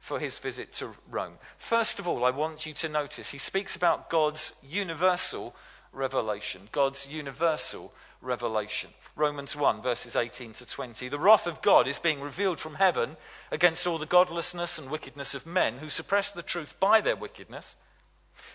for 0.00 0.18
his 0.18 0.40
visit 0.40 0.72
to 0.72 0.94
Rome. 1.08 1.34
First 1.56 2.00
of 2.00 2.08
all, 2.08 2.24
I 2.24 2.30
want 2.30 2.66
you 2.66 2.74
to 2.74 2.88
notice 2.88 3.28
he 3.28 3.38
speaks 3.38 3.76
about 3.76 4.10
God's 4.10 4.52
universal 4.68 5.54
revelation. 5.92 6.62
God's 6.72 7.06
universal 7.06 7.92
revelation. 8.20 8.90
Romans 9.16 9.54
1, 9.54 9.80
verses 9.80 10.16
18 10.16 10.54
to 10.54 10.66
20. 10.66 11.08
The 11.08 11.20
wrath 11.20 11.46
of 11.46 11.62
God 11.62 11.86
is 11.86 12.00
being 12.00 12.20
revealed 12.20 12.58
from 12.58 12.74
heaven 12.74 13.16
against 13.52 13.86
all 13.86 13.98
the 13.98 14.06
godlessness 14.06 14.76
and 14.76 14.90
wickedness 14.90 15.34
of 15.34 15.46
men 15.46 15.78
who 15.78 15.88
suppress 15.88 16.32
the 16.32 16.42
truth 16.42 16.74
by 16.80 17.00
their 17.00 17.14
wickedness. 17.14 17.76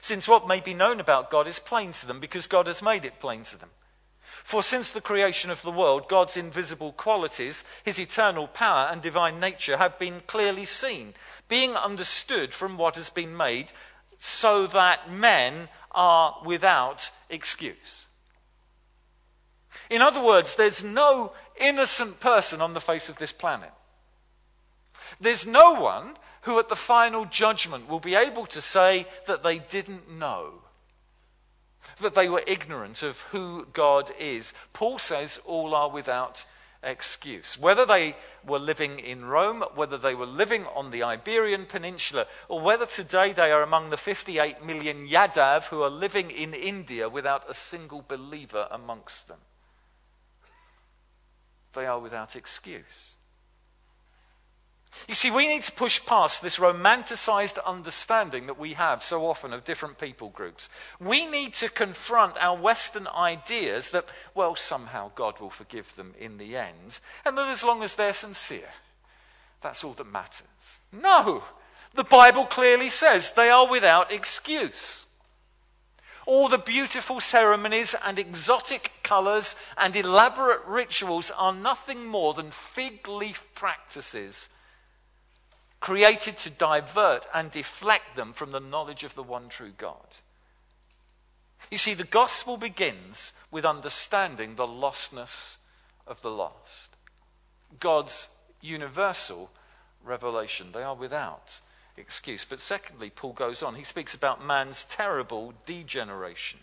Since 0.01 0.27
what 0.27 0.47
may 0.47 0.59
be 0.59 0.73
known 0.73 0.99
about 0.99 1.31
God 1.31 1.47
is 1.47 1.59
plain 1.59 1.93
to 1.93 2.05
them 2.05 2.19
because 2.19 2.45
God 2.45 2.67
has 2.67 2.81
made 2.81 3.05
it 3.05 3.21
plain 3.21 3.43
to 3.45 3.57
them. 3.57 3.69
For 4.43 4.61
since 4.61 4.91
the 4.91 4.99
creation 4.99 5.49
of 5.49 5.61
the 5.61 5.71
world, 5.71 6.09
God's 6.09 6.35
invisible 6.35 6.91
qualities, 6.91 7.63
his 7.85 7.97
eternal 7.97 8.47
power 8.47 8.89
and 8.91 9.01
divine 9.01 9.39
nature 9.39 9.77
have 9.77 9.97
been 9.97 10.21
clearly 10.27 10.65
seen, 10.65 11.13
being 11.47 11.75
understood 11.75 12.53
from 12.53 12.77
what 12.77 12.95
has 12.95 13.09
been 13.09 13.35
made, 13.35 13.71
so 14.17 14.67
that 14.67 15.11
men 15.11 15.69
are 15.91 16.41
without 16.43 17.11
excuse. 17.29 18.07
In 19.89 20.01
other 20.01 20.23
words, 20.23 20.55
there's 20.55 20.83
no 20.83 21.33
innocent 21.59 22.19
person 22.19 22.61
on 22.61 22.73
the 22.73 22.81
face 22.81 23.09
of 23.09 23.17
this 23.17 23.31
planet. 23.31 23.71
There's 25.19 25.45
no 25.45 25.81
one 25.81 26.15
who 26.41 26.59
at 26.59 26.69
the 26.69 26.75
final 26.75 27.25
judgment 27.25 27.89
will 27.89 27.99
be 27.99 28.15
able 28.15 28.45
to 28.47 28.61
say 28.61 29.05
that 29.27 29.43
they 29.43 29.59
didn't 29.59 30.09
know 30.11 30.61
that 32.01 32.13
they 32.13 32.29
were 32.29 32.43
ignorant 32.47 33.03
of 33.03 33.19
who 33.31 33.67
God 33.73 34.11
is. 34.19 34.53
Paul 34.73 34.99
says 34.99 35.39
all 35.45 35.75
are 35.75 35.89
without 35.89 36.45
excuse. 36.81 37.57
Whether 37.59 37.85
they 37.85 38.15
were 38.45 38.59
living 38.59 38.99
in 38.99 39.25
Rome, 39.25 39.63
whether 39.75 39.97
they 39.97 40.15
were 40.15 40.25
living 40.25 40.65
on 40.67 40.91
the 40.91 41.03
Iberian 41.03 41.65
Peninsula, 41.65 42.25
or 42.47 42.61
whether 42.61 42.85
today 42.85 43.33
they 43.33 43.51
are 43.51 43.63
among 43.63 43.89
the 43.89 43.97
58 43.97 44.63
million 44.65 45.07
Yadav 45.07 45.65
who 45.65 45.81
are 45.81 45.89
living 45.89 46.31
in 46.31 46.53
India 46.53 47.09
without 47.09 47.49
a 47.49 47.53
single 47.53 48.03
believer 48.07 48.67
amongst 48.71 49.27
them, 49.27 49.39
they 51.73 51.85
are 51.85 51.99
without 51.99 52.35
excuse. 52.35 53.15
You 55.07 55.13
see, 55.13 55.31
we 55.31 55.47
need 55.47 55.63
to 55.63 55.71
push 55.71 56.03
past 56.05 56.41
this 56.41 56.57
romanticized 56.57 57.63
understanding 57.65 58.47
that 58.47 58.59
we 58.59 58.73
have 58.73 59.03
so 59.03 59.25
often 59.25 59.53
of 59.53 59.63
different 59.63 59.97
people 59.97 60.29
groups. 60.29 60.67
We 60.99 61.25
need 61.25 61.53
to 61.55 61.69
confront 61.69 62.37
our 62.37 62.57
Western 62.57 63.07
ideas 63.07 63.91
that, 63.91 64.09
well, 64.35 64.55
somehow 64.55 65.11
God 65.15 65.39
will 65.39 65.49
forgive 65.49 65.95
them 65.95 66.13
in 66.19 66.37
the 66.37 66.57
end, 66.57 66.99
and 67.23 67.37
that 67.37 67.47
as 67.47 67.63
long 67.63 67.83
as 67.83 67.95
they're 67.95 68.13
sincere, 68.13 68.69
that's 69.61 69.83
all 69.83 69.93
that 69.93 70.11
matters. 70.11 70.47
No! 70.91 71.43
The 71.93 72.03
Bible 72.03 72.45
clearly 72.45 72.89
says 72.89 73.31
they 73.31 73.49
are 73.49 73.69
without 73.69 74.11
excuse. 74.11 75.05
All 76.25 76.49
the 76.49 76.57
beautiful 76.57 77.19
ceremonies 77.19 77.95
and 78.05 78.19
exotic 78.19 78.91
colors 79.03 79.55
and 79.77 79.95
elaborate 79.95 80.63
rituals 80.65 81.31
are 81.31 81.53
nothing 81.53 82.05
more 82.05 82.33
than 82.33 82.51
fig 82.51 83.07
leaf 83.07 83.47
practices 83.55 84.49
created 85.79 86.37
to 86.37 86.49
divert 86.49 87.25
and 87.33 87.51
deflect 87.51 88.15
them 88.15 88.33
from 88.33 88.51
the 88.51 88.59
knowledge 88.59 89.03
of 89.03 89.15
the 89.15 89.23
one 89.23 89.49
true 89.49 89.71
God. 89.77 90.17
You 91.71 91.77
see, 91.77 91.93
the 91.93 92.03
gospel 92.03 92.57
begins 92.57 93.33
with 93.51 93.65
understanding 93.65 94.55
the 94.55 94.67
lostness 94.67 95.57
of 96.07 96.21
the 96.21 96.31
lost. 96.31 96.95
God's 97.79 98.27
universal 98.61 99.51
revelation. 100.03 100.71
They 100.73 100.83
are 100.83 100.95
without 100.95 101.59
excuse. 101.99 102.45
But 102.45 102.59
secondly, 102.59 103.09
Paul 103.09 103.33
goes 103.33 103.61
on. 103.61 103.75
He 103.75 103.83
speaks 103.83 104.13
about 104.13 104.45
man's 104.45 104.85
terrible 104.85 105.53
degeneration. 105.65 106.59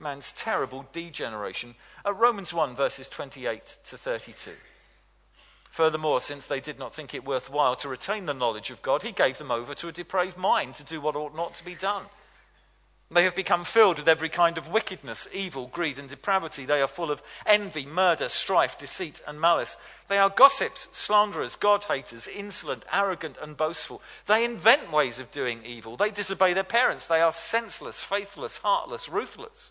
Man's 0.00 0.32
terrible 0.32 0.86
degeneration. 0.92 1.74
Uh, 2.04 2.12
Romans 2.12 2.52
1, 2.52 2.74
verses 2.74 3.08
28 3.08 3.76
to 3.86 3.98
32. 3.98 4.52
Furthermore, 5.70 6.20
since 6.20 6.46
they 6.46 6.60
did 6.60 6.78
not 6.78 6.94
think 6.94 7.14
it 7.14 7.24
worthwhile 7.24 7.74
to 7.76 7.88
retain 7.88 8.26
the 8.26 8.34
knowledge 8.34 8.70
of 8.70 8.82
God, 8.82 9.02
he 9.02 9.12
gave 9.12 9.38
them 9.38 9.50
over 9.50 9.74
to 9.74 9.88
a 9.88 9.92
depraved 9.92 10.36
mind 10.36 10.74
to 10.76 10.84
do 10.84 11.00
what 11.00 11.16
ought 11.16 11.34
not 11.34 11.54
to 11.54 11.64
be 11.64 11.74
done. 11.74 12.04
They 13.10 13.24
have 13.24 13.36
become 13.36 13.64
filled 13.64 13.98
with 13.98 14.08
every 14.08 14.28
kind 14.28 14.58
of 14.58 14.68
wickedness, 14.68 15.28
evil, 15.32 15.66
greed, 15.66 15.98
and 15.98 16.08
depravity. 16.08 16.64
They 16.64 16.80
are 16.80 16.88
full 16.88 17.10
of 17.10 17.22
envy, 17.46 17.84
murder, 17.84 18.28
strife, 18.28 18.78
deceit, 18.78 19.20
and 19.26 19.40
malice. 19.40 19.76
They 20.08 20.18
are 20.18 20.30
gossips, 20.30 20.88
slanderers, 20.92 21.54
God 21.54 21.84
haters, 21.84 22.26
insolent, 22.26 22.84
arrogant, 22.92 23.36
and 23.40 23.56
boastful. 23.56 24.02
They 24.26 24.44
invent 24.44 24.90
ways 24.90 25.18
of 25.18 25.30
doing 25.30 25.64
evil. 25.64 25.96
They 25.96 26.10
disobey 26.10 26.54
their 26.54 26.64
parents. 26.64 27.06
They 27.06 27.20
are 27.20 27.32
senseless, 27.32 28.02
faithless, 28.02 28.58
heartless, 28.58 29.08
ruthless. 29.08 29.70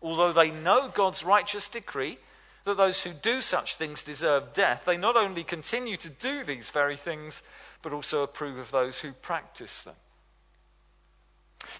Although 0.00 0.32
they 0.32 0.50
know 0.50 0.88
God's 0.88 1.24
righteous 1.24 1.68
decree, 1.68 2.18
that 2.64 2.76
those 2.76 3.02
who 3.02 3.12
do 3.12 3.42
such 3.42 3.76
things 3.76 4.02
deserve 4.02 4.52
death, 4.52 4.84
they 4.86 4.96
not 4.96 5.16
only 5.16 5.44
continue 5.44 5.96
to 5.98 6.08
do 6.08 6.44
these 6.44 6.70
very 6.70 6.96
things, 6.96 7.42
but 7.82 7.92
also 7.92 8.22
approve 8.22 8.58
of 8.58 8.70
those 8.70 9.00
who 9.00 9.12
practice 9.12 9.82
them. 9.82 9.96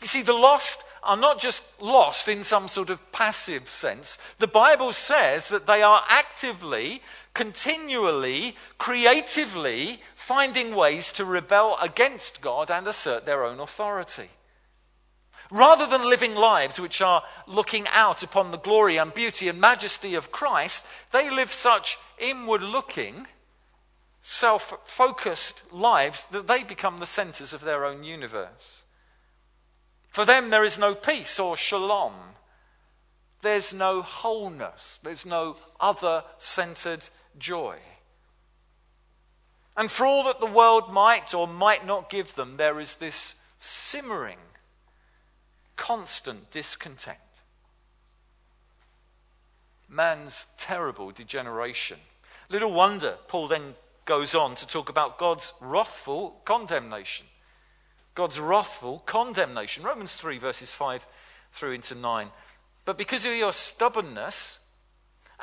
You 0.00 0.06
see, 0.06 0.22
the 0.22 0.32
lost 0.32 0.84
are 1.04 1.16
not 1.16 1.38
just 1.38 1.62
lost 1.80 2.28
in 2.28 2.42
some 2.42 2.66
sort 2.66 2.90
of 2.90 3.12
passive 3.12 3.68
sense. 3.68 4.18
The 4.38 4.46
Bible 4.46 4.92
says 4.92 5.48
that 5.48 5.66
they 5.66 5.82
are 5.82 6.02
actively, 6.08 7.02
continually, 7.34 8.56
creatively 8.78 10.00
finding 10.14 10.74
ways 10.74 11.12
to 11.12 11.24
rebel 11.24 11.76
against 11.80 12.40
God 12.40 12.70
and 12.70 12.86
assert 12.88 13.26
their 13.26 13.44
own 13.44 13.60
authority. 13.60 14.30
Rather 15.50 15.86
than 15.86 16.08
living 16.08 16.34
lives 16.34 16.80
which 16.80 17.02
are 17.02 17.22
looking 17.46 17.86
out 17.88 18.22
upon 18.22 18.50
the 18.50 18.58
glory 18.58 18.96
and 18.96 19.12
beauty 19.12 19.48
and 19.48 19.60
majesty 19.60 20.14
of 20.14 20.32
Christ, 20.32 20.86
they 21.12 21.30
live 21.30 21.52
such 21.52 21.98
inward 22.18 22.62
looking, 22.62 23.26
self 24.22 24.72
focused 24.86 25.62
lives 25.70 26.24
that 26.30 26.48
they 26.48 26.64
become 26.64 26.98
the 26.98 27.06
centers 27.06 27.52
of 27.52 27.60
their 27.60 27.84
own 27.84 28.04
universe. 28.04 28.83
For 30.14 30.24
them, 30.24 30.50
there 30.50 30.62
is 30.62 30.78
no 30.78 30.94
peace 30.94 31.40
or 31.40 31.56
shalom. 31.56 32.12
There's 33.42 33.74
no 33.74 34.00
wholeness. 34.00 35.00
There's 35.02 35.26
no 35.26 35.56
other 35.80 36.22
centered 36.38 37.08
joy. 37.36 37.78
And 39.76 39.90
for 39.90 40.06
all 40.06 40.22
that 40.22 40.38
the 40.38 40.46
world 40.46 40.92
might 40.92 41.34
or 41.34 41.48
might 41.48 41.84
not 41.84 42.10
give 42.10 42.36
them, 42.36 42.58
there 42.58 42.78
is 42.78 42.94
this 42.94 43.34
simmering 43.58 44.38
constant 45.74 46.52
discontent. 46.52 47.18
Man's 49.88 50.46
terrible 50.56 51.10
degeneration. 51.10 51.98
Little 52.48 52.72
wonder 52.72 53.16
Paul 53.26 53.48
then 53.48 53.74
goes 54.04 54.36
on 54.36 54.54
to 54.54 54.66
talk 54.68 54.88
about 54.88 55.18
God's 55.18 55.52
wrathful 55.60 56.40
condemnation. 56.44 57.26
God's 58.14 58.38
wrathful 58.38 59.00
condemnation. 59.06 59.84
Romans 59.84 60.14
3, 60.14 60.38
verses 60.38 60.72
5 60.72 61.06
through 61.52 61.72
into 61.72 61.94
9. 61.94 62.28
But 62.84 62.98
because 62.98 63.24
of 63.24 63.34
your 63.34 63.52
stubbornness 63.52 64.58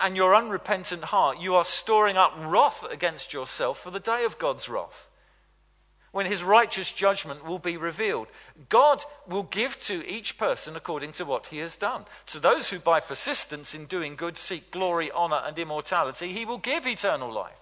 and 0.01 0.15
your 0.15 0.35
unrepentant 0.35 1.05
heart, 1.05 1.39
you 1.39 1.55
are 1.55 1.65
storing 1.65 2.17
up 2.17 2.33
wrath 2.37 2.85
against 2.89 3.33
yourself 3.33 3.79
for 3.79 3.91
the 3.91 3.99
day 3.99 4.23
of 4.23 4.37
God's 4.37 4.69
wrath 4.69 5.09
when 6.11 6.25
his 6.25 6.43
righteous 6.43 6.91
judgment 6.91 7.45
will 7.45 7.59
be 7.59 7.77
revealed. 7.77 8.27
God 8.69 9.03
will 9.27 9.43
give 9.43 9.79
to 9.81 10.07
each 10.07 10.37
person 10.37 10.75
according 10.75 11.13
to 11.13 11.25
what 11.25 11.47
he 11.47 11.59
has 11.59 11.75
done. 11.75 12.05
To 12.27 12.39
those 12.39 12.69
who 12.69 12.79
by 12.79 12.99
persistence 12.99 13.73
in 13.73 13.85
doing 13.85 14.15
good 14.15 14.37
seek 14.37 14.71
glory, 14.71 15.09
honor, 15.11 15.41
and 15.45 15.57
immortality, 15.57 16.33
he 16.33 16.45
will 16.45 16.57
give 16.57 16.85
eternal 16.85 17.31
life. 17.31 17.53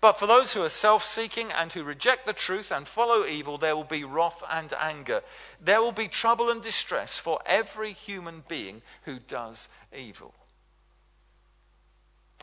But 0.00 0.18
for 0.18 0.26
those 0.26 0.52
who 0.52 0.62
are 0.62 0.68
self 0.68 1.04
seeking 1.04 1.50
and 1.52 1.72
who 1.72 1.84
reject 1.84 2.26
the 2.26 2.32
truth 2.32 2.70
and 2.70 2.86
follow 2.86 3.24
evil, 3.26 3.58
there 3.58 3.76
will 3.76 3.84
be 3.84 4.04
wrath 4.04 4.42
and 4.50 4.72
anger. 4.78 5.22
There 5.60 5.80
will 5.80 5.92
be 5.92 6.08
trouble 6.08 6.50
and 6.50 6.62
distress 6.62 7.18
for 7.18 7.40
every 7.46 7.92
human 7.92 8.44
being 8.48 8.82
who 9.04 9.18
does 9.18 9.68
evil. 9.96 10.34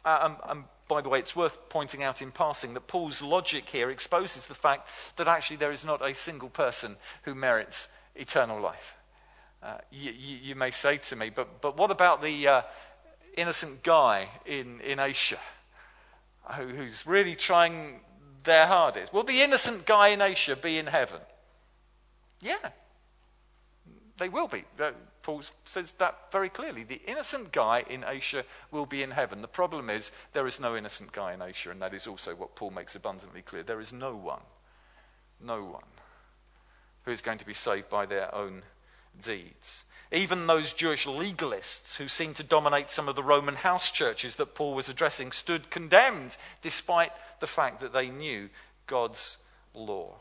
Uh, 0.05 0.19
um, 0.21 0.37
um, 0.43 0.65
by 0.87 1.01
the 1.01 1.09
way, 1.09 1.19
it's 1.19 1.35
worth 1.35 1.69
pointing 1.69 2.03
out 2.03 2.21
in 2.21 2.31
passing 2.31 2.73
that 2.73 2.87
Paul's 2.87 3.21
logic 3.21 3.69
here 3.69 3.89
exposes 3.89 4.47
the 4.47 4.55
fact 4.55 4.87
that 5.17 5.27
actually 5.27 5.57
there 5.57 5.71
is 5.71 5.85
not 5.85 6.01
a 6.01 6.13
single 6.13 6.49
person 6.49 6.95
who 7.23 7.35
merits 7.35 7.89
eternal 8.15 8.59
life. 8.59 8.95
Uh, 9.61 9.77
you, 9.91 10.11
you, 10.11 10.37
you, 10.41 10.55
may 10.55 10.71
say 10.71 10.97
to 10.97 11.15
me, 11.17 11.29
but, 11.29 11.59
but 11.59 11.75
what 11.77 11.91
about 11.91 12.23
the 12.23 12.47
uh, 12.47 12.61
innocent 13.35 13.83
guy 13.83 14.29
in, 14.45 14.79
in 14.79 14.99
Asia 14.99 15.37
who's 16.53 17.05
really 17.05 17.35
trying 17.35 18.01
their 18.43 18.67
hardest? 18.67 19.13
Will 19.13 19.23
the 19.23 19.41
innocent 19.41 19.85
guy 19.85 20.09
in 20.09 20.21
Asia 20.21 20.55
be 20.55 20.77
in 20.77 20.87
heaven? 20.87 21.19
Yeah, 22.41 22.71
they 24.17 24.29
will 24.29 24.47
be. 24.47 24.63
Paul 25.21 25.43
says 25.65 25.91
that 25.93 26.31
very 26.31 26.49
clearly. 26.49 26.83
The 26.83 27.01
innocent 27.05 27.51
guy 27.51 27.83
in 27.89 28.05
Asia 28.07 28.45
will 28.71 28.85
be 28.85 29.03
in 29.03 29.11
heaven. 29.11 29.41
The 29.41 29.47
problem 29.47 29.89
is 29.89 30.11
there 30.33 30.47
is 30.47 30.59
no 30.59 30.75
innocent 30.75 31.11
guy 31.11 31.33
in 31.33 31.41
Asia, 31.41 31.71
and 31.71 31.81
that 31.81 31.93
is 31.93 32.07
also 32.07 32.35
what 32.35 32.55
Paul 32.55 32.71
makes 32.71 32.95
abundantly 32.95 33.41
clear. 33.41 33.63
There 33.63 33.81
is 33.81 33.93
no 33.93 34.15
one, 34.15 34.41
no 35.43 35.63
one, 35.63 35.83
who 37.03 37.11
is 37.11 37.21
going 37.21 37.37
to 37.39 37.45
be 37.45 37.53
saved 37.53 37.89
by 37.89 38.05
their 38.05 38.33
own 38.33 38.63
deeds. 39.21 39.83
Even 40.11 40.47
those 40.47 40.73
Jewish 40.73 41.05
legalists 41.05 41.97
who 41.97 42.07
seemed 42.07 42.35
to 42.37 42.43
dominate 42.43 42.89
some 42.89 43.07
of 43.07 43.15
the 43.15 43.23
Roman 43.23 43.55
house 43.55 43.91
churches 43.91 44.37
that 44.37 44.55
Paul 44.55 44.73
was 44.73 44.89
addressing 44.89 45.31
stood 45.31 45.69
condemned 45.69 46.35
despite 46.61 47.11
the 47.39 47.47
fact 47.47 47.79
that 47.81 47.93
they 47.93 48.09
knew 48.09 48.49
God's 48.87 49.37
law. 49.75 50.15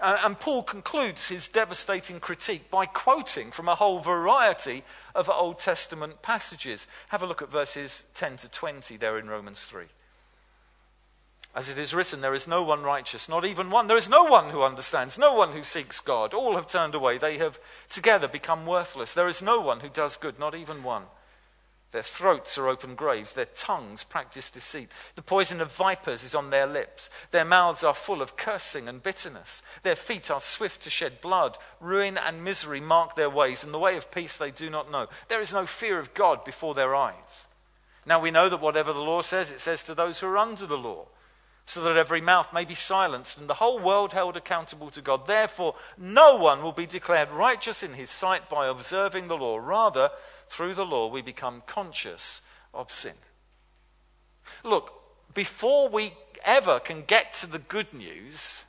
And 0.00 0.38
Paul 0.40 0.64
concludes 0.64 1.28
his 1.28 1.46
devastating 1.46 2.18
critique 2.18 2.70
by 2.70 2.86
quoting 2.86 3.52
from 3.52 3.68
a 3.68 3.76
whole 3.76 4.00
variety 4.00 4.82
of 5.14 5.30
Old 5.30 5.60
Testament 5.60 6.20
passages. 6.20 6.88
Have 7.08 7.22
a 7.22 7.26
look 7.26 7.42
at 7.42 7.50
verses 7.50 8.04
10 8.14 8.38
to 8.38 8.48
20 8.48 8.96
there 8.96 9.18
in 9.18 9.28
Romans 9.28 9.64
3. 9.66 9.84
As 11.54 11.68
it 11.68 11.78
is 11.78 11.94
written, 11.94 12.20
there 12.20 12.34
is 12.34 12.48
no 12.48 12.64
one 12.64 12.82
righteous, 12.82 13.28
not 13.28 13.44
even 13.44 13.70
one. 13.70 13.86
There 13.86 13.96
is 13.96 14.08
no 14.08 14.24
one 14.24 14.50
who 14.50 14.62
understands, 14.62 15.16
no 15.16 15.34
one 15.34 15.52
who 15.52 15.62
seeks 15.62 16.00
God. 16.00 16.34
All 16.34 16.56
have 16.56 16.66
turned 16.66 16.96
away. 16.96 17.16
They 17.16 17.38
have 17.38 17.60
together 17.88 18.26
become 18.26 18.66
worthless. 18.66 19.14
There 19.14 19.28
is 19.28 19.40
no 19.40 19.60
one 19.60 19.80
who 19.80 19.88
does 19.88 20.16
good, 20.16 20.38
not 20.40 20.56
even 20.56 20.82
one. 20.82 21.04
Their 21.92 22.02
throats 22.02 22.58
are 22.58 22.66
open 22.66 22.96
graves. 22.96 23.34
Their 23.34 23.44
tongues 23.44 24.02
practice 24.02 24.50
deceit. 24.50 24.88
The 25.14 25.22
poison 25.22 25.60
of 25.60 25.70
vipers 25.70 26.24
is 26.24 26.34
on 26.34 26.50
their 26.50 26.66
lips. 26.66 27.08
Their 27.30 27.44
mouths 27.44 27.84
are 27.84 27.94
full 27.94 28.20
of 28.20 28.36
cursing 28.36 28.88
and 28.88 29.00
bitterness. 29.00 29.62
Their 29.84 29.94
feet 29.94 30.28
are 30.32 30.40
swift 30.40 30.82
to 30.82 30.90
shed 30.90 31.20
blood. 31.20 31.56
Ruin 31.78 32.18
and 32.18 32.42
misery 32.42 32.80
mark 32.80 33.14
their 33.14 33.30
ways, 33.30 33.62
and 33.62 33.72
the 33.72 33.78
way 33.78 33.96
of 33.96 34.10
peace 34.10 34.36
they 34.36 34.50
do 34.50 34.70
not 34.70 34.90
know. 34.90 35.06
There 35.28 35.40
is 35.40 35.52
no 35.52 35.66
fear 35.66 36.00
of 36.00 36.14
God 36.14 36.44
before 36.44 36.74
their 36.74 36.96
eyes. 36.96 37.46
Now 38.04 38.18
we 38.18 38.32
know 38.32 38.48
that 38.48 38.60
whatever 38.60 38.92
the 38.92 38.98
law 38.98 39.22
says, 39.22 39.52
it 39.52 39.60
says 39.60 39.84
to 39.84 39.94
those 39.94 40.18
who 40.18 40.26
are 40.26 40.36
under 40.36 40.66
the 40.66 40.76
law, 40.76 41.06
so 41.66 41.82
that 41.82 41.96
every 41.96 42.20
mouth 42.20 42.52
may 42.52 42.64
be 42.64 42.74
silenced 42.74 43.38
and 43.38 43.48
the 43.48 43.54
whole 43.54 43.78
world 43.78 44.12
held 44.12 44.36
accountable 44.36 44.90
to 44.90 45.00
God. 45.00 45.26
Therefore, 45.26 45.74
no 45.96 46.36
one 46.36 46.62
will 46.62 46.72
be 46.72 46.86
declared 46.86 47.30
righteous 47.30 47.82
in 47.82 47.94
his 47.94 48.10
sight 48.10 48.50
by 48.50 48.66
observing 48.66 49.28
the 49.28 49.36
law. 49.36 49.56
Rather, 49.56 50.10
through 50.48 50.74
the 50.74 50.84
law, 50.84 51.08
we 51.08 51.22
become 51.22 51.62
conscious 51.66 52.42
of 52.74 52.90
sin. 52.90 53.14
Look, 54.62 54.92
before 55.32 55.88
we 55.88 56.12
ever 56.44 56.80
can 56.80 57.02
get 57.02 57.32
to 57.34 57.46
the 57.46 57.58
good 57.58 57.92
news, 57.94 58.62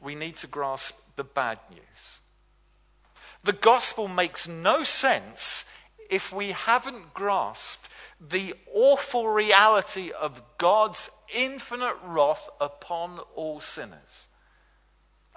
we 0.00 0.14
need 0.14 0.36
to 0.38 0.46
grasp 0.48 0.98
the 1.16 1.24
bad 1.24 1.58
news. 1.70 2.20
The 3.44 3.52
gospel 3.52 4.08
makes 4.08 4.48
no 4.48 4.82
sense 4.82 5.64
if 6.10 6.32
we 6.32 6.48
haven't 6.48 7.14
grasped 7.14 7.83
the 8.30 8.54
awful 8.72 9.28
reality 9.28 10.10
of 10.10 10.42
God's 10.58 11.10
infinite 11.34 11.96
wrath 12.04 12.48
upon 12.60 13.18
all 13.34 13.60
sinners. 13.60 14.28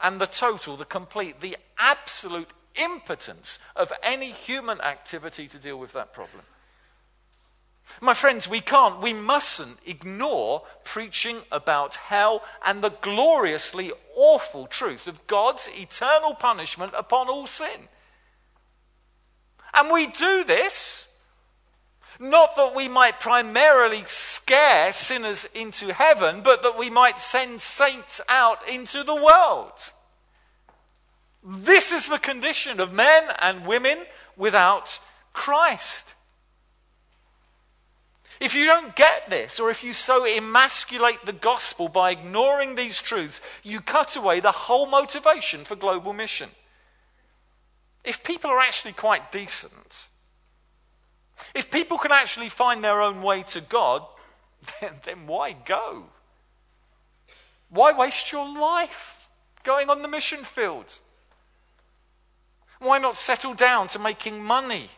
And 0.02 0.22
the 0.22 0.28
total, 0.28 0.78
the 0.78 0.86
complete, 0.86 1.42
the 1.42 1.58
absolute 1.78 2.50
impotence 2.76 3.60
of 3.76 3.92
any 4.04 4.32
human 4.32 4.80
activity 4.82 5.48
to 5.48 5.58
deal 5.58 5.78
with 5.78 5.94
that 5.94 6.14
problem. 6.14 6.44
My 8.02 8.14
friends, 8.14 8.48
we 8.48 8.60
can't, 8.60 9.02
we 9.02 9.14
mustn't 9.14 9.80
ignore 9.86 10.64
preaching 10.84 11.40
about 11.52 11.96
hell 11.96 12.44
and 12.66 12.84
the 12.84 12.90
gloriously 12.90 13.92
awful 14.16 14.68
truth 14.68 15.08
of 15.08 15.26
God's 15.26 15.70
eternal 15.74 16.36
punishment 16.36 16.94
upon 16.96 17.30
all 17.30 17.48
sin. 17.48 17.88
And 19.74 19.90
we 19.90 20.08
do 20.08 20.44
this 20.44 21.07
not 22.20 22.56
that 22.56 22.76
we 22.76 22.88
might 22.88 23.20
primarily 23.20 24.04
scare 24.06 24.92
sinners 24.92 25.46
into 25.54 25.94
heaven, 25.94 26.42
but 26.42 26.64
that 26.64 26.78
we 26.78 26.90
might 26.90 27.20
send 27.20 27.62
saints 27.62 28.22
out 28.28 28.68
into 28.68 29.04
the 29.04 29.16
world. 29.16 29.74
This 31.44 31.92
is 31.92 32.08
the 32.08 32.20
condition 32.20 32.80
of 32.80 32.92
men 32.92 33.24
and 33.40 33.66
women 33.66 34.00
without 34.36 35.00
Christ. 35.34 36.14
If 38.40 38.54
you 38.54 38.66
don't 38.66 38.96
get 38.96 39.30
this, 39.30 39.60
or 39.60 39.72
if 39.72 39.84
you 39.84 39.94
so 39.94 40.26
emasculate 40.26 41.26
the 41.26 41.34
gospel 41.34 41.90
by 41.90 42.12
ignoring 42.12 42.76
these 42.76 43.02
truths, 43.02 43.42
you 43.64 43.80
cut 43.82 44.16
away 44.16 44.40
the 44.40 44.52
whole 44.52 44.86
motivation 44.86 45.66
for 45.66 45.76
global 45.76 46.14
mission. 46.14 46.50
If 48.04 48.24
people 48.24 48.52
are 48.52 48.60
actually 48.60 48.94
quite 48.94 49.32
decent, 49.32 50.08
if 51.54 51.72
people 51.72 51.98
can 51.98 52.12
actually 52.12 52.50
find 52.50 52.84
their 52.84 53.02
own 53.02 53.22
way 53.22 53.44
to 53.44 53.62
God, 53.62 54.06
then, 54.82 54.94
then 55.06 55.28
why 55.28 55.54
go? 55.54 56.06
Why 57.70 57.92
waste 57.92 58.32
your 58.32 58.48
life 58.48 59.28
going 59.64 59.90
on 59.90 60.02
the 60.02 60.08
mission 60.08 60.44
field? 60.44 61.00
Why 62.80 63.00
not 63.00 63.18
settle 63.18 63.54
down 63.54 63.88
to 63.90 64.00
making 64.00 64.44
money? 64.44 64.90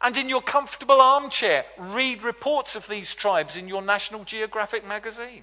And 0.00 0.16
in 0.16 0.28
your 0.28 0.42
comfortable 0.42 1.00
armchair, 1.00 1.64
read 1.76 2.22
reports 2.22 2.76
of 2.76 2.86
these 2.86 3.14
tribes 3.14 3.56
in 3.56 3.66
your 3.66 3.82
National 3.82 4.24
Geographic 4.24 4.86
magazine. 4.86 5.42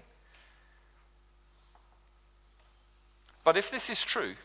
But 3.44 3.58
if 3.58 3.70
this 3.70 3.90
is 3.90 4.04
true, 4.04 4.36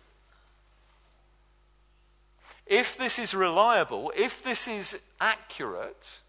if 2.71 2.97
this 2.97 3.19
is 3.19 3.35
reliable, 3.35 4.13
if 4.17 4.43
this 4.43 4.69
is 4.69 4.97
accurate, 5.21 6.21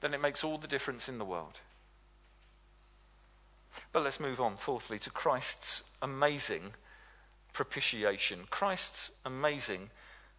then 0.00 0.12
it 0.12 0.20
makes 0.20 0.42
all 0.42 0.58
the 0.58 0.66
difference 0.66 1.08
in 1.08 1.18
the 1.18 1.24
world. 1.24 1.60
But 3.92 4.02
let's 4.02 4.18
move 4.18 4.40
on, 4.40 4.56
fourthly, 4.56 4.98
to 4.98 5.10
Christ's 5.10 5.84
amazing 6.02 6.74
propitiation. 7.52 8.40
Christ's 8.50 9.12
amazing 9.24 9.90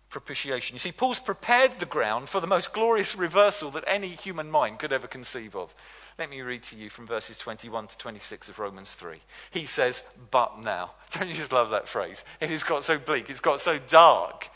propitiation. 0.10 0.76
You 0.76 0.80
see, 0.80 0.92
Paul's 0.92 1.20
prepared 1.20 1.74
the 1.74 1.86
ground 1.86 2.30
for 2.30 2.40
the 2.40 2.48
most 2.48 2.74
glorious 2.74 3.16
reversal 3.16 3.72
that 3.72 3.84
any 3.88 4.10
human 4.10 4.50
mind 4.50 4.80
could 4.80 4.94
ever 4.94 5.08
conceive 5.08 5.56
of. 5.56 5.74
Let 6.18 6.30
me 6.30 6.42
read 6.42 6.64
to 6.64 6.76
you 6.76 6.90
from 6.90 7.06
verses 7.06 7.38
21 7.38 7.88
to 7.88 7.98
26 7.98 8.50
of 8.50 8.60
Romans 8.60 8.94
3. 8.94 9.18
He 9.52 9.66
says, 9.66 10.04
But 10.32 10.60
now. 10.60 10.92
Don't 11.12 11.28
you 11.28 11.36
just 11.36 11.52
love 11.52 11.70
that 11.72 11.88
phrase? 11.88 12.24
It 12.42 12.50
has 12.50 12.64
got 12.64 12.84
so 12.84 12.98
bleak, 12.98 13.30
it's 13.30 13.40
got 13.40 13.62
so 13.62 13.78
dark. 13.78 14.50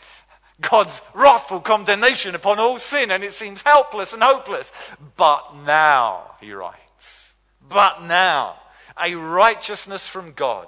God's 0.60 1.02
wrathful 1.14 1.60
condemnation 1.60 2.36
upon 2.36 2.60
all 2.60 2.78
sin, 2.78 3.10
and 3.10 3.24
it 3.24 3.34
seems 3.34 3.64
helpless 3.64 4.14
and 4.14 4.22
hopeless. 4.22 4.72
But 5.18 5.56
now, 5.66 6.36
he 6.40 6.54
writes, 6.54 7.34
but 7.68 8.04
now, 8.04 8.58
a 9.02 9.16
righteousness 9.16 10.08
from 10.08 10.34
God 10.34 10.68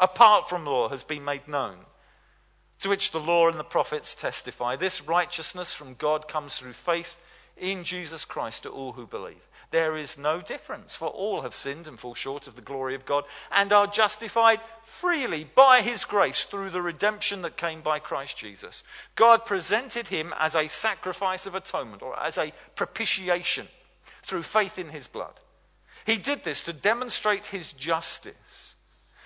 apart 0.00 0.48
from 0.48 0.64
law 0.64 0.88
has 0.88 1.02
been 1.02 1.24
made 1.24 1.46
known, 1.46 1.76
to 2.80 2.88
which 2.88 3.10
the 3.10 3.20
law 3.20 3.48
and 3.48 3.58
the 3.58 3.64
prophets 3.64 4.14
testify. 4.14 4.76
This 4.76 5.06
righteousness 5.06 5.72
from 5.72 5.94
God 5.94 6.28
comes 6.28 6.56
through 6.56 6.72
faith 6.72 7.16
in 7.56 7.84
Jesus 7.84 8.24
Christ 8.24 8.62
to 8.62 8.70
all 8.70 8.92
who 8.92 9.06
believe. 9.06 9.46
There 9.70 9.96
is 9.96 10.18
no 10.18 10.40
difference, 10.40 10.96
for 10.96 11.08
all 11.08 11.42
have 11.42 11.54
sinned 11.54 11.86
and 11.86 11.98
fall 11.98 12.14
short 12.14 12.48
of 12.48 12.56
the 12.56 12.62
glory 12.62 12.96
of 12.96 13.06
God 13.06 13.24
and 13.52 13.72
are 13.72 13.86
justified 13.86 14.60
freely 14.82 15.44
by 15.54 15.80
his 15.80 16.04
grace 16.04 16.42
through 16.42 16.70
the 16.70 16.82
redemption 16.82 17.42
that 17.42 17.56
came 17.56 17.80
by 17.80 18.00
Christ 18.00 18.36
Jesus. 18.36 18.82
God 19.14 19.46
presented 19.46 20.08
him 20.08 20.34
as 20.38 20.56
a 20.56 20.68
sacrifice 20.68 21.46
of 21.46 21.54
atonement 21.54 22.02
or 22.02 22.18
as 22.18 22.36
a 22.36 22.52
propitiation 22.74 23.68
through 24.22 24.42
faith 24.42 24.76
in 24.76 24.88
his 24.88 25.06
blood. 25.06 25.34
He 26.04 26.16
did 26.16 26.42
this 26.42 26.64
to 26.64 26.72
demonstrate 26.72 27.46
his 27.46 27.72
justice 27.72 28.34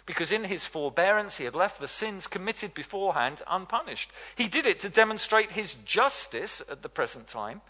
because 0.07 0.33
in 0.33 0.45
his 0.45 0.67
forbearance 0.67 1.39
he 1.39 1.45
had 1.45 1.55
left 1.55 1.81
the 1.81 1.89
sins 1.89 2.27
committed 2.27 2.75
beforehand 2.75 3.43
unpunished. 3.49 4.11
He 4.37 4.49
did 4.49 4.67
it 4.67 4.81
to 4.81 4.89
demonstrate 4.89 5.53
his 5.53 5.75
justice 5.85 6.63
at 6.71 6.83
the 6.83 6.89
present 6.89 7.27
time, 7.27 7.63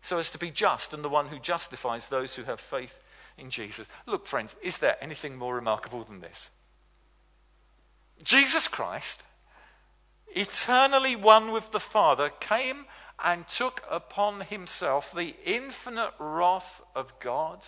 so 0.00 0.18
as 0.18 0.30
to 0.30 0.38
be 0.38 0.50
just 0.50 0.94
and 0.94 1.04
the 1.04 1.08
one 1.08 1.28
who 1.28 1.38
justifies 1.38 2.08
those 2.08 2.34
who 2.34 2.44
have 2.44 2.60
faith 2.60 3.02
in 3.36 3.50
Jesus. 3.50 3.86
Look, 4.06 4.26
friends, 4.26 4.54
is 4.62 4.78
there 4.78 4.96
anything 5.00 5.36
more 5.36 5.54
remarkable 5.54 6.04
than 6.04 6.20
this? 6.20 6.50
Jesus 8.22 8.68
Christ, 8.68 9.22
eternally 10.34 11.16
one 11.16 11.52
with 11.52 11.72
the 11.72 11.80
Father, 11.80 12.30
came 12.40 12.86
and 13.22 13.46
took 13.48 13.82
upon 13.90 14.42
himself 14.42 15.12
the 15.12 15.34
infinite 15.44 16.12
wrath 16.18 16.82
of 16.94 17.18
God 17.18 17.64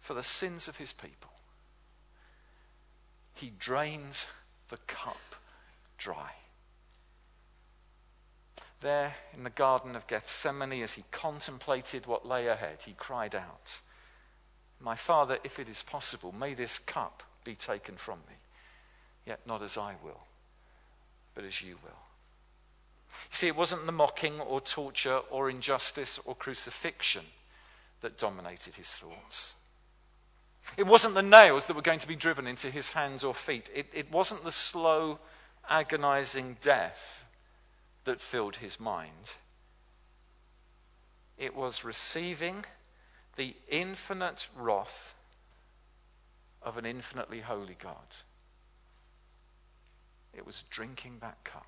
for 0.00 0.14
the 0.14 0.22
sins 0.22 0.68
of 0.68 0.76
his 0.76 0.92
people. 0.92 1.27
He 3.38 3.52
drains 3.58 4.26
the 4.68 4.78
cup 4.88 5.36
dry. 5.96 6.32
There 8.80 9.14
in 9.34 9.44
the 9.44 9.50
Garden 9.50 9.96
of 9.96 10.06
Gethsemane, 10.06 10.82
as 10.82 10.94
he 10.94 11.04
contemplated 11.10 12.06
what 12.06 12.26
lay 12.26 12.46
ahead, 12.48 12.82
he 12.84 12.92
cried 12.92 13.34
out, 13.34 13.80
My 14.80 14.96
Father, 14.96 15.38
if 15.44 15.58
it 15.58 15.68
is 15.68 15.82
possible, 15.82 16.32
may 16.32 16.54
this 16.54 16.78
cup 16.78 17.22
be 17.44 17.54
taken 17.54 17.96
from 17.96 18.18
me, 18.28 18.34
yet 19.24 19.40
not 19.46 19.62
as 19.62 19.76
I 19.76 19.94
will, 20.02 20.20
but 21.34 21.44
as 21.44 21.62
you 21.62 21.76
will. 21.82 22.02
You 23.30 23.36
see, 23.36 23.46
it 23.48 23.56
wasn't 23.56 23.86
the 23.86 23.92
mocking 23.92 24.40
or 24.40 24.60
torture 24.60 25.20
or 25.30 25.48
injustice 25.48 26.20
or 26.24 26.34
crucifixion 26.34 27.24
that 28.00 28.18
dominated 28.18 28.76
his 28.76 28.90
thoughts. 28.90 29.54
It 30.76 30.86
wasn't 30.86 31.14
the 31.14 31.22
nails 31.22 31.66
that 31.66 31.74
were 31.74 31.82
going 31.82 31.98
to 31.98 32.08
be 32.08 32.16
driven 32.16 32.46
into 32.46 32.70
his 32.70 32.90
hands 32.90 33.24
or 33.24 33.34
feet. 33.34 33.68
It, 33.74 33.86
it 33.92 34.12
wasn't 34.12 34.44
the 34.44 34.52
slow, 34.52 35.18
agonizing 35.68 36.56
death 36.60 37.24
that 38.04 38.20
filled 38.20 38.56
his 38.56 38.78
mind. 38.78 39.32
It 41.36 41.54
was 41.54 41.84
receiving 41.84 42.64
the 43.36 43.54
infinite 43.68 44.48
wrath 44.56 45.14
of 46.62 46.76
an 46.76 46.84
infinitely 46.84 47.40
holy 47.40 47.76
God. 47.80 48.16
It 50.34 50.44
was 50.46 50.64
drinking 50.70 51.18
that 51.20 51.42
cup. 51.44 51.66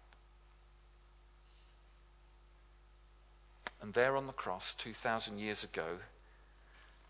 And 3.80 3.94
there 3.94 4.16
on 4.16 4.26
the 4.26 4.32
cross, 4.32 4.74
2,000 4.74 5.38
years 5.38 5.64
ago, 5.64 5.98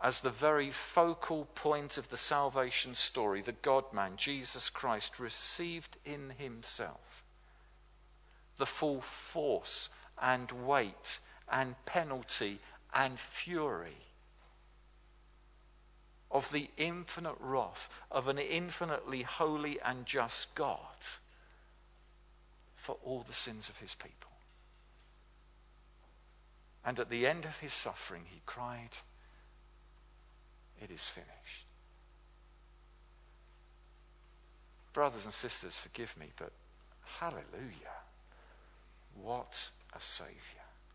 as 0.03 0.21
the 0.21 0.31
very 0.31 0.71
focal 0.71 1.47
point 1.55 1.99
of 1.99 2.09
the 2.09 2.17
salvation 2.17 2.95
story, 2.95 3.43
the 3.43 3.53
God 3.53 3.85
man, 3.93 4.13
Jesus 4.17 4.71
Christ, 4.71 5.19
received 5.19 5.99
in 6.05 6.33
himself 6.39 7.23
the 8.57 8.67
full 8.67 9.01
force 9.01 9.89
and 10.21 10.51
weight 10.67 11.19
and 11.51 11.75
penalty 11.85 12.59
and 12.95 13.19
fury 13.19 13.97
of 16.31 16.51
the 16.53 16.71
infinite 16.77 17.37
wrath 17.41 17.89
of 18.11 18.29
an 18.29 18.39
infinitely 18.39 19.23
holy 19.23 19.81
and 19.81 20.07
just 20.07 20.55
God 20.55 20.79
for 22.77 22.97
all 23.05 23.23
the 23.23 23.33
sins 23.33 23.69
of 23.69 23.79
his 23.79 23.95
people. 23.95 24.31
And 26.85 26.99
at 26.99 27.11
the 27.11 27.27
end 27.27 27.45
of 27.45 27.59
his 27.59 27.73
suffering, 27.73 28.23
he 28.31 28.41
cried, 28.47 28.91
It 30.83 30.91
is 30.91 31.07
finished. 31.09 31.31
Brothers 34.93 35.25
and 35.25 35.35
sisters, 35.35 35.79
forgive 35.79 36.17
me, 36.19 36.27
but 36.37 36.51
hallelujah. 37.19 37.97
What 39.23 39.71
a 39.95 40.01
Savior. 40.01 40.35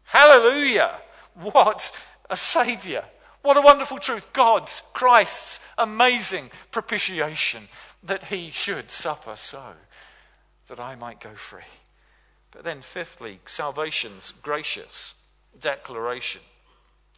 Hallelujah! 0.05 0.95
What 1.35 1.91
a 2.29 2.37
Savior. 2.37 3.03
What 3.41 3.57
a 3.57 3.61
wonderful 3.61 3.99
truth. 3.99 4.33
God's, 4.33 4.81
Christ's 4.93 5.59
amazing 5.77 6.49
propitiation 6.71 7.67
that 8.03 8.25
He 8.25 8.51
should 8.51 8.89
suffer 8.89 9.35
so 9.35 9.73
that 10.67 10.79
I 10.79 10.95
might 10.95 11.19
go 11.19 11.33
free. 11.33 11.61
But 12.51 12.63
then, 12.63 12.81
fifthly, 12.81 13.39
salvation's 13.45 14.31
gracious 14.41 15.13
declaration. 15.59 16.41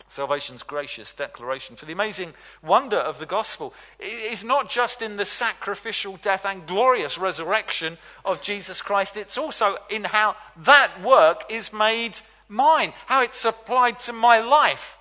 Salvation's 0.10 0.64
gracious 0.64 1.14
declaration. 1.14 1.76
For 1.76 1.86
the 1.86 1.94
amazing 1.94 2.34
wonder 2.62 2.98
of 2.98 3.20
the 3.20 3.26
gospel 3.26 3.74
is 4.00 4.44
not 4.44 4.70
just 4.70 5.02
in 5.02 5.18
the 5.18 5.26
sacrificial 5.26 6.18
death 6.22 6.46
and 6.46 6.66
glorious 6.66 7.18
resurrection 7.18 7.98
of 8.24 8.42
Jesus 8.42 8.82
Christ, 8.82 9.18
it's 9.18 9.38
also 9.38 9.78
in 9.90 10.06
how 10.06 10.36
that 10.64 11.02
work 11.02 11.44
is 11.50 11.74
made 11.74 12.18
mine, 12.48 12.94
how 13.08 13.22
it's 13.22 13.44
applied 13.44 14.00
to 14.00 14.14
my 14.14 14.40
life, 14.40 14.98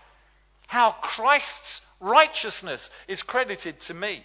how 0.66 0.92
Christ's 0.92 1.82
righteousness 2.00 2.90
is 3.06 3.22
credited 3.22 3.80
to 3.80 3.94
me. 3.94 4.24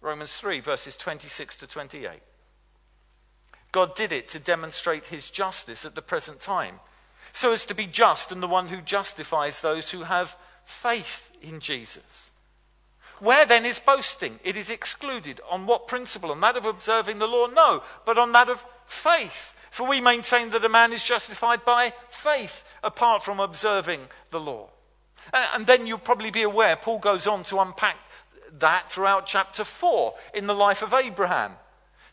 Romans 0.00 0.36
3, 0.36 0.60
verses 0.60 0.96
26 0.96 1.58
to 1.58 1.66
28. 1.66 2.10
God 3.70 3.94
did 3.94 4.12
it 4.12 4.28
to 4.28 4.38
demonstrate 4.38 5.06
his 5.06 5.30
justice 5.30 5.84
at 5.84 5.94
the 5.94 6.02
present 6.02 6.40
time 6.40 6.80
so 7.32 7.52
as 7.52 7.64
to 7.66 7.74
be 7.74 7.86
just 7.86 8.32
and 8.32 8.42
the 8.42 8.48
one 8.48 8.68
who 8.68 8.80
justifies 8.80 9.60
those 9.60 9.90
who 9.90 10.02
have 10.02 10.36
faith 10.64 11.30
in 11.42 11.60
Jesus. 11.60 12.30
Where 13.18 13.46
then 13.46 13.64
is 13.64 13.78
boasting? 13.78 14.40
It 14.42 14.56
is 14.56 14.68
excluded. 14.68 15.40
On 15.48 15.66
what 15.66 15.86
principle? 15.86 16.32
On 16.32 16.40
that 16.40 16.56
of 16.56 16.64
observing 16.64 17.18
the 17.18 17.28
law? 17.28 17.46
No, 17.46 17.82
but 18.04 18.18
on 18.18 18.32
that 18.32 18.48
of 18.48 18.64
faith. 18.86 19.54
For 19.70 19.86
we 19.86 20.00
maintain 20.00 20.50
that 20.50 20.64
a 20.64 20.68
man 20.68 20.92
is 20.92 21.02
justified 21.02 21.64
by 21.64 21.92
faith 22.10 22.68
apart 22.82 23.22
from 23.22 23.40
observing 23.40 24.00
the 24.30 24.40
law. 24.40 24.68
And, 25.32 25.66
then 25.66 25.86
you'll 25.86 25.98
probably 25.98 26.30
be 26.30 26.42
aware, 26.42 26.76
Paul 26.76 26.98
goes 26.98 27.26
on 27.26 27.44
to 27.44 27.60
unpack 27.60 27.96
that 28.58 28.90
throughout 28.90 29.24
chapter 29.24 29.64
4 29.64 30.14
in 30.34 30.46
the 30.46 30.54
life 30.54 30.82
of 30.82 30.92
Abraham. 30.92 31.52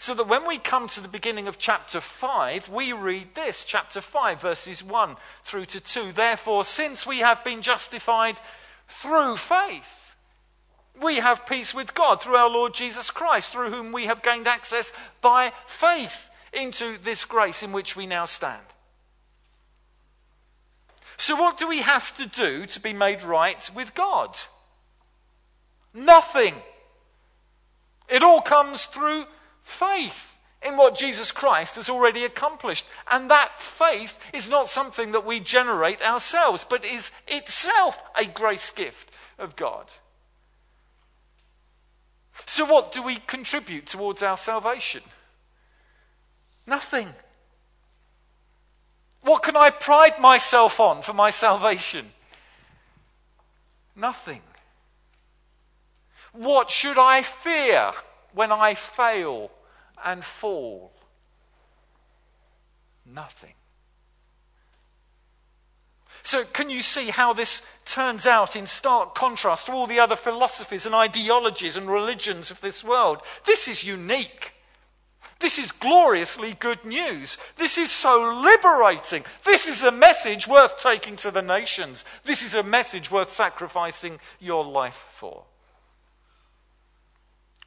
So 0.01 0.13
that 0.13 0.29
when 0.29 0.47
we 0.47 0.57
come 0.57 0.87
to 0.87 1.01
the 1.01 1.09
beginning 1.09 1.49
of 1.49 1.59
chapter 1.59 1.99
5, 1.99 2.69
we 2.69 2.93
read 2.93 3.35
this, 3.35 3.65
chapter 3.65 3.99
5, 3.99 4.41
verses 4.41 4.81
1 4.81 5.17
through 5.43 5.65
to 5.65 5.81
2. 5.81 6.13
Therefore, 6.13 6.63
since 6.63 7.05
we 7.05 7.19
have 7.19 7.43
been 7.43 7.61
justified 7.61 8.39
through 8.87 9.35
faith, 9.35 10.15
we 11.01 11.15
have 11.17 11.45
peace 11.45 11.73
with 11.73 11.93
God 11.93 12.21
through 12.21 12.37
our 12.37 12.49
Lord 12.49 12.73
Jesus 12.73 13.11
Christ, 13.11 13.51
through 13.51 13.71
whom 13.71 13.91
we 13.91 14.05
have 14.05 14.23
gained 14.23 14.47
access 14.47 14.93
by 15.19 15.51
faith 15.67 16.29
into 16.53 16.97
this 16.97 17.25
grace 17.25 17.61
in 17.61 17.73
which 17.73 17.97
we 17.97 18.07
now 18.07 18.23
stand. 18.23 18.63
So, 21.17 21.35
what 21.35 21.57
do 21.57 21.67
we 21.67 21.79
have 21.79 22.15
to 22.15 22.25
do 22.25 22.65
to 22.67 22.79
be 22.79 22.93
made 22.93 23.21
right 23.21 23.69
with 23.75 23.93
God? 23.95 24.37
Nothing. 25.93 26.55
It 28.07 28.23
all 28.23 28.39
comes 28.39 28.85
through 28.85 29.25
faith 29.69 30.37
in 30.65 30.75
what 30.75 30.97
Jesus 30.97 31.31
Christ 31.31 31.75
has 31.75 31.89
already 31.89 32.25
accomplished. 32.25 32.85
And 33.09 33.29
that 33.29 33.59
faith 33.59 34.19
is 34.33 34.49
not 34.49 34.67
something 34.67 35.11
that 35.13 35.25
we 35.25 35.39
generate 35.39 36.01
ourselves, 36.01 36.65
but 36.69 36.83
is 36.83 37.11
itself 37.27 38.01
a 38.19 38.25
grace 38.25 38.71
gift 38.71 39.09
of 39.37 39.55
God. 39.55 39.85
So, 42.45 42.65
what 42.65 42.91
do 42.91 43.03
we 43.03 43.17
contribute 43.27 43.85
towards 43.85 44.23
our 44.23 44.37
salvation? 44.37 45.01
Nothing. 46.65 47.09
What 49.21 49.43
can 49.43 49.55
I 49.55 49.69
pride 49.69 50.19
myself 50.19 50.79
on 50.79 51.01
for 51.01 51.13
my 51.13 51.29
salvation? 51.29 52.11
Nothing. 53.95 54.41
What 56.31 56.69
should 56.69 56.97
I 56.97 57.21
fear 57.21 57.91
when 58.33 58.51
I 58.51 58.75
fail 58.75 59.51
and 60.05 60.23
fall? 60.23 60.91
Nothing. 63.05 63.53
So, 66.23 66.43
can 66.43 66.69
you 66.69 66.81
see 66.81 67.09
how 67.09 67.33
this 67.33 67.61
turns 67.85 68.27
out 68.27 68.55
in 68.55 68.67
stark 68.67 69.15
contrast 69.15 69.65
to 69.65 69.71
all 69.71 69.87
the 69.87 69.99
other 69.99 70.15
philosophies 70.15 70.85
and 70.85 70.93
ideologies 70.93 71.75
and 71.75 71.89
religions 71.89 72.51
of 72.51 72.61
this 72.61 72.83
world? 72.83 73.21
This 73.45 73.67
is 73.67 73.83
unique. 73.83 74.53
This 75.39 75.57
is 75.57 75.71
gloriously 75.71 76.53
good 76.59 76.83
news. 76.83 77.37
This 77.55 77.77
is 77.77 77.91
so 77.91 78.41
liberating. 78.43 79.23
This 79.45 79.67
is 79.67 79.83
a 79.83 79.91
message 79.91 80.47
worth 80.47 80.77
taking 80.77 81.15
to 81.17 81.31
the 81.31 81.41
nations. 81.41 82.03
This 82.25 82.43
is 82.43 82.53
a 82.55 82.63
message 82.63 83.09
worth 83.09 83.31
sacrificing 83.31 84.19
your 84.39 84.65
life 84.65 85.07
for. 85.13 85.45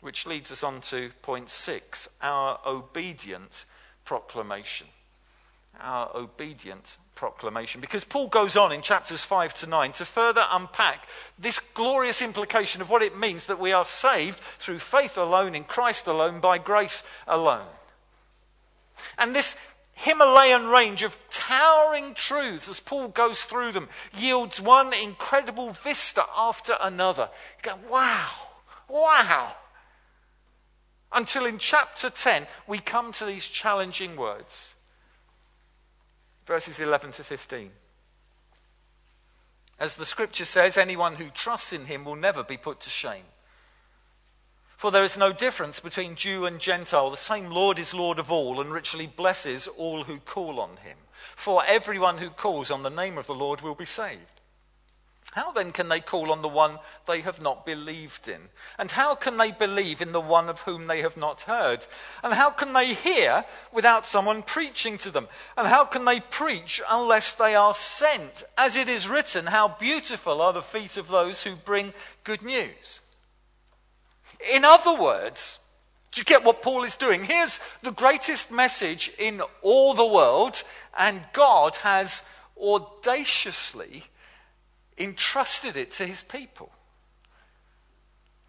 Which 0.02 0.26
leads 0.26 0.52
us 0.52 0.62
on 0.62 0.82
to 0.82 1.10
point 1.22 1.48
six 1.48 2.08
our 2.20 2.60
obedient 2.66 3.64
proclamation. 4.04 4.88
Our 5.80 6.10
obedient 6.14 6.98
proclamation. 7.14 7.80
Because 7.80 8.04
Paul 8.04 8.28
goes 8.28 8.56
on 8.56 8.72
in 8.72 8.82
chapters 8.82 9.22
5 9.22 9.54
to 9.54 9.66
9 9.66 9.92
to 9.92 10.04
further 10.04 10.44
unpack 10.50 11.08
this 11.38 11.60
glorious 11.60 12.20
implication 12.20 12.82
of 12.82 12.90
what 12.90 13.02
it 13.02 13.16
means 13.16 13.46
that 13.46 13.60
we 13.60 13.72
are 13.72 13.84
saved 13.84 14.38
through 14.38 14.80
faith 14.80 15.16
alone, 15.16 15.54
in 15.54 15.64
Christ 15.64 16.06
alone, 16.06 16.40
by 16.40 16.58
grace 16.58 17.04
alone. 17.26 17.66
And 19.16 19.34
this 19.34 19.56
Himalayan 19.94 20.66
range 20.66 21.04
of 21.04 21.16
towering 21.30 22.14
truths, 22.14 22.68
as 22.68 22.80
Paul 22.80 23.08
goes 23.08 23.42
through 23.42 23.70
them, 23.70 23.88
yields 24.18 24.60
one 24.60 24.92
incredible 24.92 25.70
vista 25.70 26.24
after 26.36 26.76
another. 26.80 27.28
You 27.58 27.70
go, 27.70 27.78
wow, 27.88 28.28
wow. 28.88 29.54
Until 31.14 31.44
in 31.46 31.58
chapter 31.58 32.10
10, 32.10 32.46
we 32.66 32.78
come 32.78 33.12
to 33.12 33.24
these 33.24 33.46
challenging 33.46 34.16
words 34.16 34.74
verses 36.46 36.80
11 36.80 37.12
to 37.12 37.24
15. 37.24 37.70
As 39.78 39.96
the 39.96 40.04
scripture 40.04 40.44
says, 40.44 40.76
anyone 40.76 41.14
who 41.16 41.30
trusts 41.30 41.72
in 41.72 41.86
him 41.86 42.04
will 42.04 42.16
never 42.16 42.42
be 42.42 42.56
put 42.56 42.80
to 42.80 42.90
shame. 42.90 43.24
For 44.76 44.90
there 44.90 45.04
is 45.04 45.16
no 45.16 45.32
difference 45.32 45.80
between 45.80 46.16
Jew 46.16 46.44
and 46.44 46.58
Gentile. 46.58 47.10
The 47.10 47.16
same 47.16 47.50
Lord 47.50 47.78
is 47.78 47.94
Lord 47.94 48.18
of 48.18 48.30
all 48.30 48.60
and 48.60 48.72
richly 48.72 49.06
blesses 49.06 49.68
all 49.68 50.04
who 50.04 50.18
call 50.18 50.60
on 50.60 50.76
him. 50.78 50.98
For 51.36 51.64
everyone 51.64 52.18
who 52.18 52.30
calls 52.30 52.70
on 52.70 52.82
the 52.82 52.90
name 52.90 53.16
of 53.16 53.26
the 53.26 53.34
Lord 53.34 53.60
will 53.60 53.74
be 53.74 53.84
saved. 53.84 54.31
How 55.32 55.50
then 55.50 55.72
can 55.72 55.88
they 55.88 56.00
call 56.00 56.30
on 56.30 56.42
the 56.42 56.48
one 56.48 56.78
they 57.06 57.22
have 57.22 57.40
not 57.40 57.64
believed 57.64 58.28
in? 58.28 58.48
And 58.78 58.90
how 58.90 59.14
can 59.14 59.38
they 59.38 59.50
believe 59.50 60.02
in 60.02 60.12
the 60.12 60.20
one 60.20 60.50
of 60.50 60.60
whom 60.60 60.88
they 60.88 61.00
have 61.00 61.16
not 61.16 61.42
heard? 61.42 61.86
And 62.22 62.34
how 62.34 62.50
can 62.50 62.74
they 62.74 62.92
hear 62.92 63.46
without 63.72 64.06
someone 64.06 64.42
preaching 64.42 64.98
to 64.98 65.10
them? 65.10 65.28
And 65.56 65.66
how 65.66 65.86
can 65.86 66.04
they 66.04 66.20
preach 66.20 66.82
unless 66.86 67.32
they 67.32 67.54
are 67.54 67.74
sent? 67.74 68.44
As 68.58 68.76
it 68.76 68.90
is 68.90 69.08
written, 69.08 69.46
how 69.46 69.68
beautiful 69.68 70.42
are 70.42 70.52
the 70.52 70.60
feet 70.60 70.98
of 70.98 71.08
those 71.08 71.44
who 71.44 71.56
bring 71.56 71.94
good 72.24 72.42
news. 72.42 73.00
In 74.52 74.66
other 74.66 74.94
words, 74.94 75.60
do 76.10 76.20
you 76.20 76.26
get 76.26 76.44
what 76.44 76.60
Paul 76.60 76.84
is 76.84 76.96
doing? 76.96 77.24
Here's 77.24 77.58
the 77.82 77.92
greatest 77.92 78.52
message 78.52 79.10
in 79.18 79.40
all 79.62 79.94
the 79.94 80.06
world, 80.06 80.62
and 80.98 81.22
God 81.32 81.76
has 81.76 82.22
audaciously 82.60 84.04
entrusted 84.98 85.76
it 85.76 85.90
to 85.92 86.06
his 86.06 86.22
people, 86.22 86.70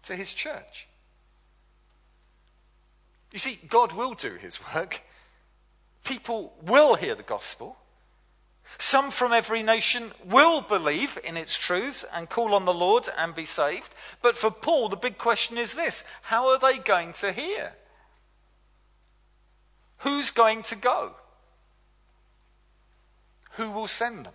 to 0.04 0.14
his 0.14 0.34
church. 0.34 0.86
You 3.32 3.38
see, 3.38 3.58
God 3.68 3.92
will 3.92 4.14
do 4.14 4.34
his 4.34 4.60
work. 4.74 5.00
People 6.04 6.54
will 6.62 6.94
hear 6.94 7.14
the 7.14 7.22
gospel. 7.22 7.76
Some 8.78 9.10
from 9.10 9.32
every 9.32 9.62
nation 9.62 10.12
will 10.24 10.60
believe 10.60 11.18
in 11.22 11.36
its 11.36 11.56
truths 11.56 12.04
and 12.12 12.28
call 12.28 12.54
on 12.54 12.64
the 12.64 12.74
Lord 12.74 13.08
and 13.16 13.34
be 13.34 13.46
saved. 13.46 13.92
But 14.22 14.36
for 14.36 14.50
Paul, 14.50 14.88
the 14.88 14.96
big 14.96 15.18
question 15.18 15.58
is 15.58 15.74
this 15.74 16.04
how 16.22 16.48
are 16.48 16.58
they 16.58 16.78
going 16.78 17.12
to 17.14 17.32
hear? 17.32 17.72
Who's 19.98 20.30
going 20.30 20.62
to 20.64 20.76
go? 20.76 21.12
Who 23.52 23.70
will 23.70 23.86
send 23.86 24.26
them? 24.26 24.34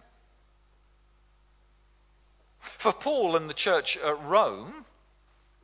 For 2.79 2.93
Paul 2.93 3.35
and 3.35 3.49
the 3.49 3.53
church 3.53 3.97
at 3.97 4.23
Rome, 4.23 4.85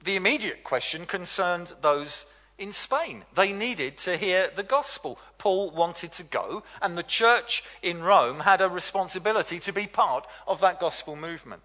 the 0.03 0.17
immediate 0.17 0.65
question 0.65 1.05
concerned 1.05 1.71
those 1.81 2.25
in 2.57 2.73
Spain. 2.73 3.23
They 3.33 3.53
needed 3.53 3.97
to 3.99 4.17
hear 4.17 4.51
the 4.53 4.63
gospel. 4.63 5.17
Paul 5.37 5.71
wanted 5.71 6.11
to 6.11 6.23
go, 6.23 6.63
and 6.81 6.97
the 6.97 7.03
church 7.03 7.63
in 7.81 8.03
Rome 8.03 8.41
had 8.41 8.59
a 8.59 8.67
responsibility 8.67 9.61
to 9.61 9.71
be 9.71 9.87
part 9.87 10.27
of 10.45 10.59
that 10.59 10.81
gospel 10.81 11.15
movement. 11.15 11.63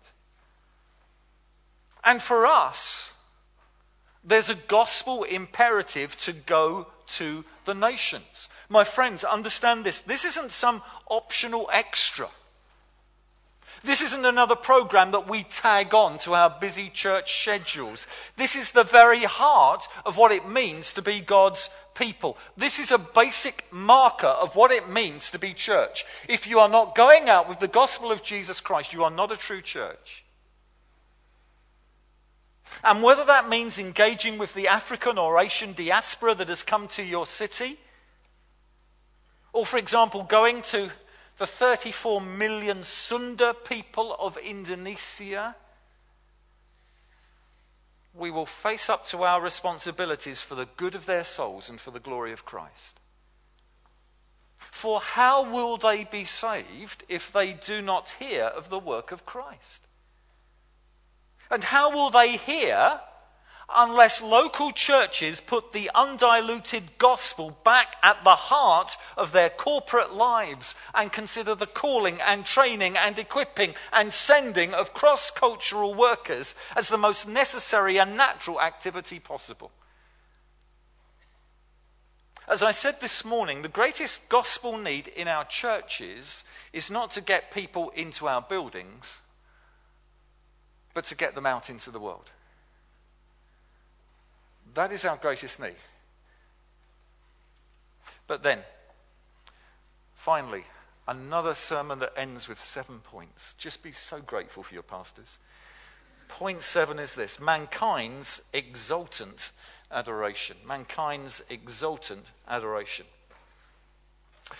And 2.04 2.22
for 2.22 2.46
us, 2.46 3.12
there's 4.22 4.50
a 4.50 4.54
gospel 4.54 5.24
imperative 5.24 6.16
to 6.18 6.32
go 6.32 6.86
to 7.08 7.44
the 7.64 7.74
nations. 7.74 8.48
My 8.68 8.84
friends, 8.84 9.24
understand 9.24 9.82
this. 9.84 10.00
This 10.00 10.24
isn't 10.24 10.52
some 10.52 10.82
optional 11.08 11.68
extra. 11.72 12.28
This 13.82 14.02
isn't 14.02 14.26
another 14.26 14.56
program 14.56 15.12
that 15.12 15.28
we 15.28 15.42
tag 15.44 15.94
on 15.94 16.18
to 16.18 16.34
our 16.34 16.50
busy 16.50 16.90
church 16.90 17.40
schedules. 17.40 18.06
This 18.36 18.54
is 18.54 18.72
the 18.72 18.84
very 18.84 19.24
heart 19.24 19.88
of 20.04 20.16
what 20.18 20.32
it 20.32 20.46
means 20.46 20.92
to 20.94 21.02
be 21.02 21.20
God's 21.20 21.70
people. 21.94 22.36
This 22.56 22.78
is 22.78 22.92
a 22.92 22.98
basic 22.98 23.64
marker 23.72 24.26
of 24.26 24.54
what 24.54 24.70
it 24.70 24.88
means 24.88 25.30
to 25.30 25.38
be 25.38 25.54
church. 25.54 26.04
If 26.28 26.46
you 26.46 26.58
are 26.58 26.68
not 26.68 26.94
going 26.94 27.28
out 27.28 27.48
with 27.48 27.58
the 27.58 27.68
gospel 27.68 28.12
of 28.12 28.22
Jesus 28.22 28.60
Christ, 28.60 28.92
you 28.92 29.02
are 29.02 29.10
not 29.10 29.32
a 29.32 29.36
true 29.36 29.62
church. 29.62 30.24
And 32.84 33.02
whether 33.02 33.24
that 33.24 33.48
means 33.48 33.78
engaging 33.78 34.38
with 34.38 34.54
the 34.54 34.68
African 34.68 35.18
or 35.18 35.40
Asian 35.40 35.72
diaspora 35.72 36.34
that 36.36 36.48
has 36.48 36.62
come 36.62 36.86
to 36.88 37.02
your 37.02 37.26
city, 37.26 37.78
or, 39.52 39.66
for 39.66 39.78
example, 39.78 40.22
going 40.22 40.62
to 40.62 40.90
the 41.40 41.46
34 41.46 42.20
million 42.20 42.84
Sunda 42.84 43.54
people 43.54 44.14
of 44.20 44.36
Indonesia, 44.36 45.56
we 48.14 48.30
will 48.30 48.44
face 48.44 48.90
up 48.90 49.06
to 49.06 49.22
our 49.22 49.40
responsibilities 49.40 50.42
for 50.42 50.54
the 50.54 50.68
good 50.76 50.94
of 50.94 51.06
their 51.06 51.24
souls 51.24 51.70
and 51.70 51.80
for 51.80 51.92
the 51.92 51.98
glory 51.98 52.30
of 52.32 52.44
Christ. 52.44 53.00
For 54.70 55.00
how 55.00 55.50
will 55.50 55.78
they 55.78 56.04
be 56.04 56.26
saved 56.26 57.04
if 57.08 57.32
they 57.32 57.54
do 57.54 57.80
not 57.80 58.16
hear 58.18 58.44
of 58.44 58.68
the 58.68 58.78
work 58.78 59.10
of 59.10 59.24
Christ? 59.24 59.86
And 61.50 61.64
how 61.64 61.90
will 61.90 62.10
they 62.10 62.36
hear 62.36 63.00
unless 63.76 64.22
local 64.22 64.72
churches 64.72 65.40
put 65.40 65.72
the 65.72 65.90
undiluted 65.94 66.98
gospel 66.98 67.56
back 67.64 67.96
at 68.02 68.22
the 68.24 68.30
heart 68.30 68.96
of 69.16 69.32
their 69.32 69.50
corporate 69.50 70.12
lives 70.12 70.74
and 70.94 71.12
consider 71.12 71.54
the 71.54 71.66
calling 71.66 72.20
and 72.20 72.44
training 72.44 72.96
and 72.96 73.18
equipping 73.18 73.74
and 73.92 74.12
sending 74.12 74.74
of 74.74 74.94
cross 74.94 75.30
cultural 75.30 75.94
workers 75.94 76.54
as 76.76 76.88
the 76.88 76.98
most 76.98 77.26
necessary 77.26 77.98
and 77.98 78.16
natural 78.16 78.60
activity 78.60 79.18
possible. 79.18 79.70
As 82.48 82.64
I 82.64 82.72
said 82.72 83.00
this 83.00 83.24
morning, 83.24 83.62
the 83.62 83.68
greatest 83.68 84.28
gospel 84.28 84.76
need 84.76 85.06
in 85.06 85.28
our 85.28 85.44
churches 85.44 86.42
is 86.72 86.90
not 86.90 87.12
to 87.12 87.20
get 87.20 87.52
people 87.52 87.90
into 87.90 88.26
our 88.26 88.42
buildings, 88.42 89.20
but 90.92 91.04
to 91.04 91.14
get 91.14 91.36
them 91.36 91.46
out 91.46 91.70
into 91.70 91.92
the 91.92 92.00
world. 92.00 92.30
That 94.74 94.92
is 94.92 95.04
our 95.04 95.16
greatest 95.16 95.60
need. 95.60 95.74
But 98.26 98.42
then, 98.42 98.60
finally, 100.14 100.64
another 101.08 101.54
sermon 101.54 101.98
that 101.98 102.12
ends 102.16 102.48
with 102.48 102.60
seven 102.60 103.00
points. 103.00 103.54
Just 103.58 103.82
be 103.82 103.92
so 103.92 104.20
grateful 104.20 104.62
for 104.62 104.74
your 104.74 104.84
pastors. 104.84 105.38
Point 106.28 106.62
seven 106.62 107.00
is 107.00 107.16
this 107.16 107.40
mankind's 107.40 108.42
exultant 108.52 109.50
adoration. 109.90 110.56
Mankind's 110.64 111.42
exultant 111.50 112.26
adoration. 112.46 113.06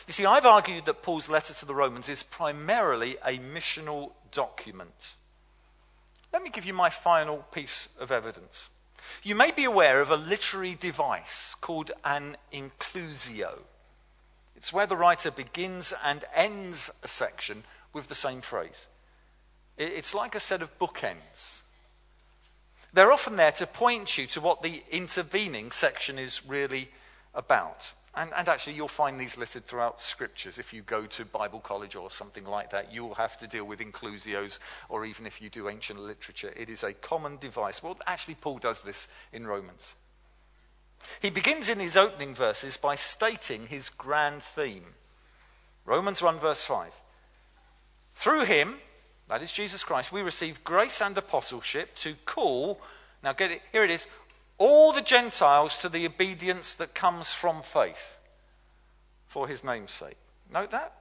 You 0.07 0.13
see, 0.13 0.27
I've 0.27 0.47
argued 0.47 0.87
that 0.87 1.03
Paul's 1.03 1.29
letter 1.29 1.55
to 1.55 1.65
the 1.65 1.75
Romans 1.75 2.09
is 2.09 2.25
primarily 2.25 3.17
a 3.25 3.39
missional 3.39 4.13
document. 4.33 5.15
Let 6.33 6.43
me 6.43 6.51
give 6.51 6.65
you 6.65 6.75
my 6.75 6.91
final 6.91 7.39
piece 7.53 7.89
of 7.99 8.11
evidence. 8.11 8.69
You 9.23 9.35
may 9.35 9.51
be 9.51 9.65
aware 9.65 10.01
of 10.01 10.11
a 10.11 10.17
literary 10.17 10.75
device 10.75 11.55
called 11.61 11.91
an 12.05 12.37
inclusio. 12.53 13.61
It's 14.57 14.73
where 14.73 14.87
the 14.87 14.97
writer 14.97 15.31
begins 15.31 15.93
and 16.05 16.25
ends 16.35 16.91
a 17.03 17.09
section 17.09 17.65
with 17.93 18.09
the 18.09 18.15
same 18.15 18.41
phrase. 18.41 18.87
It's 19.79 20.15
like 20.15 20.35
a 20.35 20.41
set 20.41 20.63
of 20.63 20.79
bookends. 20.79 21.61
They're 22.93 23.13
often 23.13 23.37
there 23.37 23.53
to 23.53 23.67
point 23.67 24.19
you 24.19 24.27
to 24.29 24.41
what 24.41 24.63
the 24.63 24.83
intervening 24.91 25.71
section 25.71 26.19
is 26.19 26.45
really 26.47 26.89
about. 27.35 27.93
And, 28.15 28.33
and, 28.37 28.49
actually, 28.49 28.75
you'll 28.75 28.89
find 28.89 29.21
these 29.21 29.37
listed 29.37 29.65
throughout 29.65 30.01
scriptures. 30.01 30.59
If 30.59 30.73
you 30.73 30.83
go 30.83 31.07
to 31.07 31.25
Bible 31.25 31.61
college 31.61 31.95
or 31.95 32.11
something 32.11 32.45
like 32.45 32.71
that, 32.71 32.93
you'll 32.93 33.15
have 33.15 33.39
to 33.39 33.47
deal 33.47 33.65
with 33.65 33.79
inclusios, 33.79 34.59
or 34.89 35.05
even 35.05 35.27
if 35.27 35.41
you 35.41 35.49
do 35.49 35.69
ancient 35.69 36.01
literature, 36.01 36.53
it 36.57 36.69
is 36.69 36.83
a 36.83 36.93
common 36.93 37.37
device. 37.37 37.83
Well, 37.83 37.97
actually, 38.09 38.35
Paul 38.35 38.59
does 38.59 38.83
this 38.83 39.07
in 39.33 39.47
Romans. 39.47 39.95
He 41.23 41.31
begins 41.31 41.69
in 41.69 41.79
his 41.79 41.97
opening 41.97 42.35
verses 42.35 42.77
by 42.77 42.97
stating 42.97 43.69
his 43.69 43.89
grand 43.89 44.43
theme. 44.43 44.95
Romans 45.87 46.21
1, 46.21 46.39
verse 46.41 46.65
5. 46.67 46.93
Through 48.17 48.45
him, 48.45 48.75
that 49.29 49.43
is 49.43 49.53
Jesus 49.53 49.85
Christ, 49.85 50.13
we 50.13 50.21
receive 50.21 50.65
grace 50.65 51.01
and 51.01 51.17
apostleship 51.17 51.95
to 51.97 52.15
call, 52.27 52.81
now 53.23 53.33
get 53.33 53.53
it, 53.53 53.63
here 53.73 53.85
it 53.85 53.91
is, 53.91 54.07
all 54.61 54.93
the 54.93 55.01
Gentiles 55.01 55.79
to 55.79 55.89
the 55.89 56.07
obedience 56.07 56.75
that 56.75 56.95
comes 56.95 57.33
from 57.33 57.63
faith 57.63 58.21
for 59.27 59.49
his 59.49 59.65
name's 59.65 59.91
sake. 59.91 60.19
Note 60.53 60.71
that? 60.71 60.93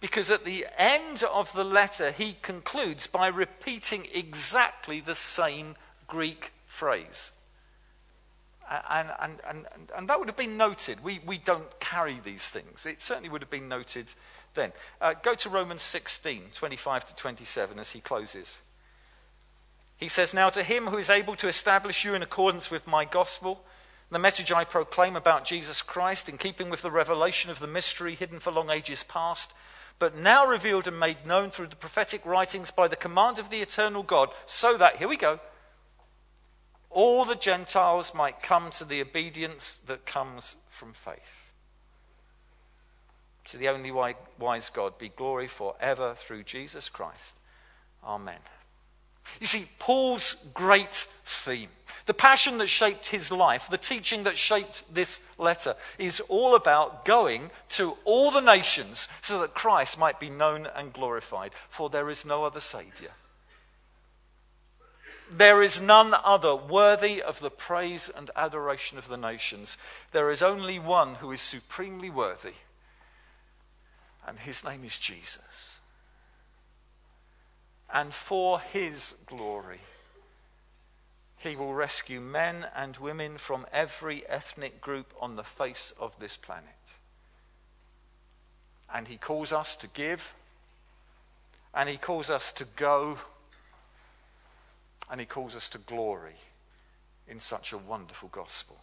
Because 0.00 0.30
at 0.30 0.44
the 0.44 0.66
end 0.78 1.22
of 1.22 1.52
the 1.52 1.64
letter, 1.64 2.12
he 2.12 2.36
concludes 2.40 3.06
by 3.06 3.26
repeating 3.26 4.08
exactly 4.14 5.00
the 5.00 5.14
same 5.14 5.76
Greek 6.06 6.52
phrase. 6.66 7.32
And, 8.88 9.10
and, 9.20 9.32
and, 9.48 9.66
and, 9.96 10.08
that 10.08 10.18
would 10.18 10.28
have 10.28 10.36
been 10.36 10.56
noted. 10.56 11.02
We, 11.02 11.20
we 11.26 11.38
don't 11.38 11.80
carry 11.80 12.20
these 12.22 12.48
things. 12.48 12.86
It 12.86 13.00
certainly 13.00 13.28
would 13.28 13.42
have 13.42 13.50
been 13.50 13.68
noted 13.68 14.12
then. 14.54 14.72
Uh, 15.00 15.14
go 15.22 15.34
to 15.34 15.48
Romans 15.48 15.82
16, 15.82 16.42
25 16.52 17.08
to 17.08 17.16
27 17.16 17.78
as 17.78 17.90
he 17.90 18.00
closes. 18.00 18.60
He 19.98 20.08
says, 20.08 20.32
Now 20.32 20.48
to 20.50 20.62
him 20.62 20.86
who 20.86 20.96
is 20.96 21.10
able 21.10 21.34
to 21.36 21.48
establish 21.48 22.04
you 22.04 22.14
in 22.14 22.22
accordance 22.22 22.70
with 22.70 22.86
my 22.86 23.04
gospel, 23.04 23.62
the 24.10 24.18
message 24.18 24.52
I 24.52 24.64
proclaim 24.64 25.16
about 25.16 25.44
Jesus 25.44 25.82
Christ, 25.82 26.28
in 26.28 26.38
keeping 26.38 26.70
with 26.70 26.82
the 26.82 26.90
revelation 26.90 27.50
of 27.50 27.58
the 27.58 27.66
mystery 27.66 28.14
hidden 28.14 28.38
for 28.38 28.52
long 28.52 28.70
ages 28.70 29.02
past, 29.02 29.52
but 29.98 30.16
now 30.16 30.46
revealed 30.46 30.86
and 30.86 30.98
made 30.98 31.26
known 31.26 31.50
through 31.50 31.66
the 31.66 31.76
prophetic 31.76 32.24
writings 32.24 32.70
by 32.70 32.88
the 32.88 32.96
command 32.96 33.38
of 33.38 33.50
the 33.50 33.60
eternal 33.60 34.04
God, 34.04 34.30
so 34.46 34.76
that, 34.78 34.96
here 34.96 35.08
we 35.08 35.16
go, 35.16 35.40
all 36.90 37.24
the 37.24 37.34
Gentiles 37.34 38.14
might 38.14 38.42
come 38.42 38.70
to 38.70 38.84
the 38.84 39.00
obedience 39.02 39.80
that 39.86 40.06
comes 40.06 40.56
from 40.70 40.92
faith. 40.92 41.50
To 43.46 43.56
the 43.56 43.68
only 43.68 43.90
wise 43.90 44.70
God 44.70 44.98
be 44.98 45.08
glory 45.08 45.48
forever 45.48 46.14
through 46.16 46.44
Jesus 46.44 46.88
Christ. 46.88 47.34
Amen. 48.04 48.38
You 49.40 49.46
see, 49.46 49.66
Paul's 49.78 50.36
great 50.54 51.06
theme, 51.24 51.68
the 52.06 52.14
passion 52.14 52.58
that 52.58 52.68
shaped 52.68 53.08
his 53.08 53.30
life, 53.30 53.68
the 53.68 53.78
teaching 53.78 54.24
that 54.24 54.38
shaped 54.38 54.82
this 54.92 55.20
letter, 55.36 55.76
is 55.98 56.20
all 56.28 56.54
about 56.54 57.04
going 57.04 57.50
to 57.70 57.96
all 58.04 58.30
the 58.30 58.40
nations 58.40 59.08
so 59.22 59.40
that 59.40 59.54
Christ 59.54 59.98
might 59.98 60.18
be 60.18 60.30
known 60.30 60.66
and 60.74 60.92
glorified. 60.92 61.52
For 61.68 61.90
there 61.90 62.10
is 62.10 62.24
no 62.24 62.44
other 62.44 62.60
Saviour. 62.60 63.10
There 65.30 65.62
is 65.62 65.80
none 65.80 66.14
other 66.24 66.56
worthy 66.56 67.20
of 67.20 67.40
the 67.40 67.50
praise 67.50 68.10
and 68.14 68.30
adoration 68.34 68.96
of 68.96 69.08
the 69.08 69.18
nations. 69.18 69.76
There 70.12 70.30
is 70.30 70.40
only 70.40 70.78
one 70.78 71.16
who 71.16 71.30
is 71.32 71.42
supremely 71.42 72.08
worthy, 72.08 72.54
and 74.26 74.38
his 74.38 74.64
name 74.64 74.84
is 74.84 74.98
Jesus 74.98 75.77
and 77.92 78.12
for 78.12 78.60
his 78.60 79.14
glory. 79.26 79.80
He 81.38 81.54
will 81.54 81.74
rescue 81.74 82.20
men 82.20 82.66
and 82.74 82.96
women 82.96 83.38
from 83.38 83.66
every 83.72 84.26
ethnic 84.28 84.80
group 84.80 85.12
on 85.20 85.36
the 85.36 85.44
face 85.44 85.92
of 85.98 86.18
this 86.18 86.36
planet. 86.36 86.64
And 88.92 89.08
he 89.08 89.16
calls 89.16 89.52
us 89.52 89.76
to 89.76 89.86
give, 89.86 90.34
and 91.74 91.88
he 91.88 91.96
calls 91.96 92.30
us 92.30 92.50
to 92.52 92.64
go, 92.76 93.18
and 95.10 95.20
he 95.20 95.26
calls 95.26 95.54
us 95.54 95.68
to 95.70 95.78
glory 95.78 96.36
in 97.28 97.38
such 97.38 97.72
a 97.72 97.78
wonderful 97.78 98.28
gospel. 98.30 98.78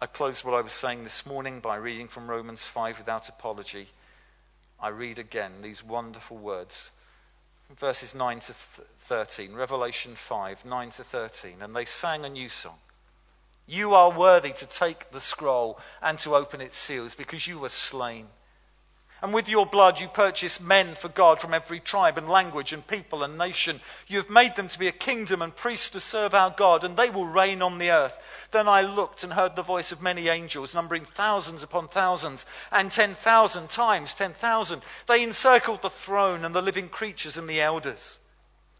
I 0.00 0.06
close 0.06 0.44
what 0.44 0.54
I 0.54 0.62
was 0.62 0.72
saying 0.72 1.04
this 1.04 1.26
morning 1.26 1.60
by 1.60 1.76
reading 1.76 2.08
from 2.08 2.28
Romans 2.28 2.66
5 2.66 2.98
without 2.98 3.28
apology. 3.28 3.88
I 4.82 4.88
read 4.88 5.18
again 5.18 5.52
these 5.62 5.84
wonderful 5.84 6.36
words. 6.36 6.90
Verses 7.78 8.14
9 8.14 8.40
to 8.40 8.52
13, 8.52 9.52
Revelation 9.52 10.14
5, 10.14 10.64
9 10.64 10.90
to 10.90 11.04
13. 11.04 11.56
And 11.60 11.76
they 11.76 11.84
sang 11.84 12.24
a 12.24 12.28
new 12.28 12.48
song. 12.48 12.78
You 13.66 13.94
are 13.94 14.10
worthy 14.10 14.52
to 14.52 14.66
take 14.66 15.12
the 15.12 15.20
scroll 15.20 15.78
and 16.02 16.18
to 16.20 16.34
open 16.34 16.60
its 16.60 16.76
seals 16.76 17.14
because 17.14 17.46
you 17.46 17.58
were 17.58 17.68
slain 17.68 18.26
and 19.22 19.34
with 19.34 19.48
your 19.48 19.66
blood 19.66 20.00
you 20.00 20.08
purchased 20.08 20.62
men 20.62 20.94
for 20.94 21.08
God 21.08 21.40
from 21.40 21.52
every 21.52 21.80
tribe 21.80 22.16
and 22.16 22.28
language 22.28 22.72
and 22.72 22.86
people 22.86 23.22
and 23.22 23.36
nation. 23.36 23.80
You 24.06 24.18
have 24.18 24.30
made 24.30 24.56
them 24.56 24.68
to 24.68 24.78
be 24.78 24.88
a 24.88 24.92
kingdom 24.92 25.42
and 25.42 25.54
priests 25.54 25.90
to 25.90 26.00
serve 26.00 26.34
our 26.34 26.50
God, 26.50 26.84
and 26.84 26.96
they 26.96 27.10
will 27.10 27.26
reign 27.26 27.62
on 27.62 27.78
the 27.78 27.90
earth. 27.90 28.16
Then 28.50 28.68
I 28.68 28.82
looked 28.82 29.22
and 29.22 29.34
heard 29.34 29.56
the 29.56 29.62
voice 29.62 29.92
of 29.92 30.02
many 30.02 30.28
angels, 30.28 30.74
numbering 30.74 31.04
thousands 31.04 31.62
upon 31.62 31.88
thousands, 31.88 32.46
and 32.72 32.90
ten 32.90 33.14
thousand 33.14 33.70
times 33.70 34.14
ten 34.14 34.32
thousand. 34.32 34.82
They 35.06 35.22
encircled 35.22 35.82
the 35.82 35.90
throne 35.90 36.44
and 36.44 36.54
the 36.54 36.62
living 36.62 36.88
creatures 36.88 37.36
and 37.36 37.48
the 37.48 37.60
elders. 37.60 38.18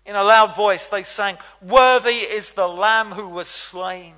In 0.07 0.17
a 0.17 0.25
loud 0.25 0.57
voice 0.57 0.87
they 0.87 1.05
sang, 1.05 1.39
Worthy 1.61 2.21
is 2.21 2.53
the 2.53 2.69
Lamb 2.69 3.13
who 3.13 3.29
was 3.29 3.49
slain 3.49 4.15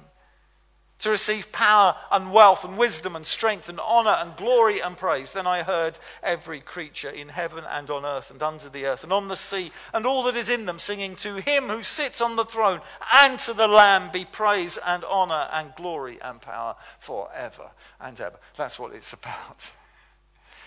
to 1.02 1.10
receive 1.10 1.50
power 1.50 1.96
and 2.12 2.32
wealth 2.32 2.64
and 2.64 2.78
wisdom 2.78 3.16
and 3.16 3.26
strength 3.26 3.68
and 3.68 3.80
honor 3.80 4.16
and 4.20 4.36
glory 4.36 4.80
and 4.80 4.96
praise. 4.96 5.32
Then 5.32 5.48
I 5.48 5.64
heard 5.64 5.98
every 6.22 6.60
creature 6.60 7.10
in 7.10 7.30
heaven 7.30 7.64
and 7.68 7.90
on 7.90 8.04
earth 8.04 8.30
and 8.30 8.40
under 8.40 8.68
the 8.68 8.86
earth 8.86 9.02
and 9.02 9.12
on 9.12 9.26
the 9.26 9.36
sea 9.36 9.72
and 9.92 10.06
all 10.06 10.22
that 10.24 10.36
is 10.36 10.48
in 10.48 10.64
them 10.66 10.78
singing 10.78 11.16
to 11.16 11.40
him 11.40 11.68
who 11.68 11.82
sits 11.82 12.20
on 12.20 12.36
the 12.36 12.44
throne 12.44 12.80
and 13.14 13.36
to 13.40 13.52
the 13.52 13.66
Lamb 13.66 14.10
be 14.12 14.24
praise 14.24 14.78
and 14.86 15.02
honor 15.04 15.48
and 15.52 15.74
glory 15.74 16.18
and 16.22 16.40
power 16.40 16.76
forever 17.00 17.72
and 18.00 18.20
ever. 18.20 18.36
That's 18.56 18.78
what 18.78 18.94
it's 18.94 19.12
about. 19.12 19.72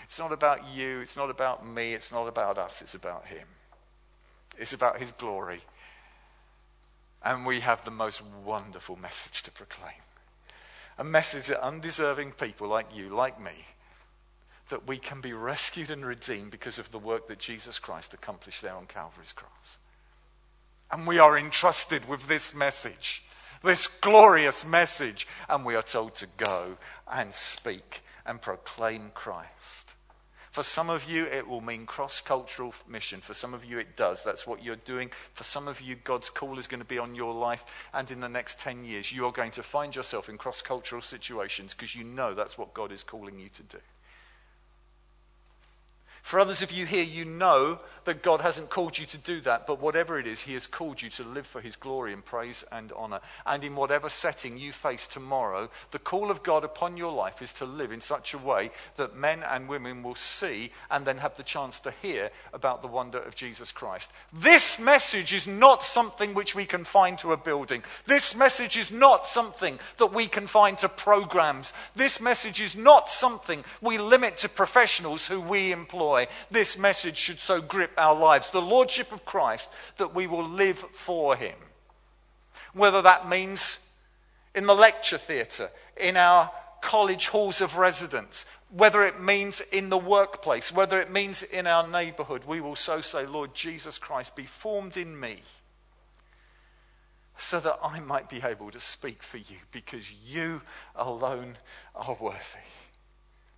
It's 0.04 0.20
not 0.20 0.34
about 0.34 0.68
you, 0.76 1.00
it's 1.00 1.16
not 1.16 1.30
about 1.30 1.66
me, 1.66 1.94
it's 1.94 2.12
not 2.12 2.28
about 2.28 2.58
us, 2.58 2.82
it's 2.82 2.94
about 2.94 3.28
him. 3.28 3.48
It's 4.58 4.74
about 4.74 5.00
his 5.00 5.12
glory. 5.14 5.62
And 7.24 7.46
we 7.46 7.62
have 7.62 7.86
the 7.86 7.92
most 7.92 8.22
wonderful 8.46 8.98
message 8.98 9.42
to 9.44 9.52
proclaim 9.52 9.94
a 10.98 11.04
message 11.04 11.48
to 11.48 11.64
undeserving 11.64 12.32
people 12.32 12.68
like 12.68 12.96
you, 12.96 13.10
like 13.10 13.40
me, 13.40 13.66
that 14.70 14.88
we 14.88 14.98
can 14.98 15.22
be 15.22 15.34
rescued 15.34 15.92
and 15.92 16.06
redeemed 16.06 16.52
because 16.52 16.80
of 16.80 16.92
the 16.92 17.00
work 17.00 17.28
that 17.28 17.40
Jesus 17.40 17.80
Christ 17.80 18.14
accomplished 18.14 18.62
there 18.62 18.74
on 18.74 18.86
Calvary's 18.86 19.32
cross. 19.32 19.78
And 20.92 21.06
we 21.06 21.20
are 21.20 21.38
entrusted 21.38 22.08
with 22.08 22.28
this 22.28 22.54
message, 22.54 23.24
this 23.64 23.88
glorious 23.88 24.66
message, 24.66 25.28
and 25.50 25.66
we 25.66 25.76
are 25.76 25.84
told 25.84 26.16
to 26.16 26.28
go 26.38 26.78
and 27.12 27.34
speak 27.34 28.02
and 28.26 28.42
proclaim 28.42 29.12
Christ. 29.14 29.85
For 30.56 30.64
some 30.64 30.90
of 30.90 31.04
you, 31.04 31.26
it 31.26 31.50
will 31.50 31.60
mean 31.60 31.86
cross 31.86 32.22
cultural 32.22 32.74
mission. 32.88 33.20
For 33.20 33.34
some 33.34 33.54
of 33.54 33.66
you, 33.66 33.78
it 33.78 33.98
does. 33.98 34.24
That's 34.24 34.48
what 34.48 34.64
you're 34.64 34.78
doing. 34.78 35.12
For 35.34 35.44
some 35.44 35.68
of 35.68 35.82
you, 35.82 35.98
God's 35.98 36.30
call 36.30 36.58
is 36.58 36.66
going 36.66 36.80
to 36.80 36.86
be 36.86 36.98
on 36.98 37.14
your 37.14 37.34
life. 37.34 37.66
And 37.94 38.10
in 38.10 38.22
the 38.22 38.30
next 38.30 38.58
10 38.62 38.86
years, 38.86 39.12
you 39.12 39.26
are 39.26 39.34
going 39.34 39.52
to 39.52 39.64
find 39.64 39.94
yourself 39.94 40.30
in 40.30 40.38
cross 40.38 40.62
cultural 40.62 41.02
situations 41.02 41.74
because 41.74 41.94
you 41.94 42.06
know 42.06 42.34
that's 42.34 42.58
what 42.58 42.74
God 42.74 42.94
is 42.94 43.04
calling 43.04 43.38
you 43.38 43.50
to 43.50 43.64
do. 43.64 43.80
For 46.26 46.40
others 46.40 46.64
of 46.64 46.72
you 46.72 46.88
here, 46.88 47.04
you 47.04 47.24
know 47.24 47.78
that 48.06 48.24
God 48.24 48.42
hasn't 48.42 48.72
called 48.72 48.98
you 48.98 49.06
to 49.06 49.18
do 49.18 49.42
that, 49.42 49.68
but 49.68 49.80
whatever 49.80 50.18
it 50.18 50.26
is, 50.26 50.42
He 50.42 50.56
has 50.56 50.66
called 50.66 51.00
you 51.04 51.10
to 51.12 51.24
live 51.24 51.46
for 51.46 51.62
His 51.62 51.76
glory 51.76 52.14
and 52.14 52.26
praise 52.26 52.64
and 52.72 52.92
honor. 52.96 53.20
And 53.46 53.64
in 53.64 53.76
whatever 53.76 54.10
setting 54.10 54.58
you 54.58 54.72
face 54.72 55.06
tomorrow, 55.06 55.70
the 55.92 56.00
call 56.00 56.32
of 56.32 56.42
God 56.42 56.64
upon 56.64 56.98
your 56.98 57.12
life 57.12 57.44
is 57.44 57.54
to 57.54 57.66
live 57.66 57.92
in 57.92 58.02
such 58.02 58.34
a 58.34 58.40
way 58.40 58.72
that 58.98 59.16
men 59.16 59.44
and 59.44 59.68
women 59.68 60.02
will 60.02 60.16
see 60.16 60.72
and 60.90 61.06
then 61.06 61.20
have 61.20 61.38
the 61.38 61.44
chance 61.44 61.80
to 61.82 61.94
hear 62.02 62.32
about 62.54 62.82
the 62.82 62.88
wonder 62.88 63.20
of 63.20 63.36
Jesus 63.36 63.72
Christ. 63.72 64.12
This 64.34 64.80
message 64.80 65.32
is 65.32 65.46
not 65.46 65.84
something 65.84 66.34
which 66.34 66.56
we 66.56 66.66
can 66.66 66.86
find 66.86 67.20
to 67.20 67.34
a 67.34 67.38
building. 67.38 67.84
This 68.08 68.36
message 68.36 68.78
is 68.78 68.90
not 68.90 69.28
something 69.28 69.78
that 69.98 70.12
we 70.12 70.26
can 70.26 70.48
find 70.48 70.78
to 70.80 70.90
programs. 70.90 71.72
This 71.96 72.20
message 72.20 72.60
is 72.60 72.76
not 72.76 73.10
something 73.10 73.64
we 73.80 74.00
limit 74.00 74.40
to 74.40 74.50
professionals 74.50 75.28
who 75.28 75.40
we 75.40 75.72
employ 75.72 76.15
joy 76.16 76.28
this 76.52 76.78
message 76.78 77.18
should 77.18 77.40
so 77.40 77.62
grip 77.62 77.92
our 77.98 78.16
lives 78.16 78.52
the 78.52 78.62
Lordship 78.62 79.12
of 79.12 79.26
Christ 79.26 79.70
that 79.98 80.14
we 80.14 80.28
will 80.28 80.48
live 80.48 80.78
for 80.78 81.36
Him. 81.36 81.56
Whether 82.74 83.02
that 83.02 83.28
means 83.28 83.80
in 84.54 84.66
the 84.66 84.76
lecture 84.76 85.18
theatre, 85.18 85.70
in 85.98 86.18
our 86.18 86.52
college 86.82 87.28
halls 87.28 87.62
of 87.62 87.78
residence, 87.78 88.46
whether 88.70 89.04
it 89.04 89.22
means 89.22 89.62
in 89.72 89.90
the 89.90 89.98
workplace, 89.98 90.72
whether 90.72 91.00
it 91.00 91.12
means 91.12 91.44
in 91.44 91.68
our 91.68 91.88
neighborhood, 91.88 92.44
we 92.46 92.62
will 92.62 92.76
so 92.76 93.02
say, 93.02 93.26
Lord 93.26 93.54
Jesus 93.54 93.98
Christ, 93.98 94.36
be 94.36 94.46
formed 94.46 94.98
in 94.98 95.20
me 95.20 95.42
so 97.38 97.60
that 97.60 97.80
I 97.84 98.00
might 98.00 98.30
be 98.30 98.42
able 98.42 98.72
to 98.72 98.80
speak 98.80 99.22
for 99.22 99.38
you 99.38 99.58
because 99.72 100.12
you 100.12 100.62
alone 100.96 101.58
are 101.94 102.16
worthy. 102.20 102.68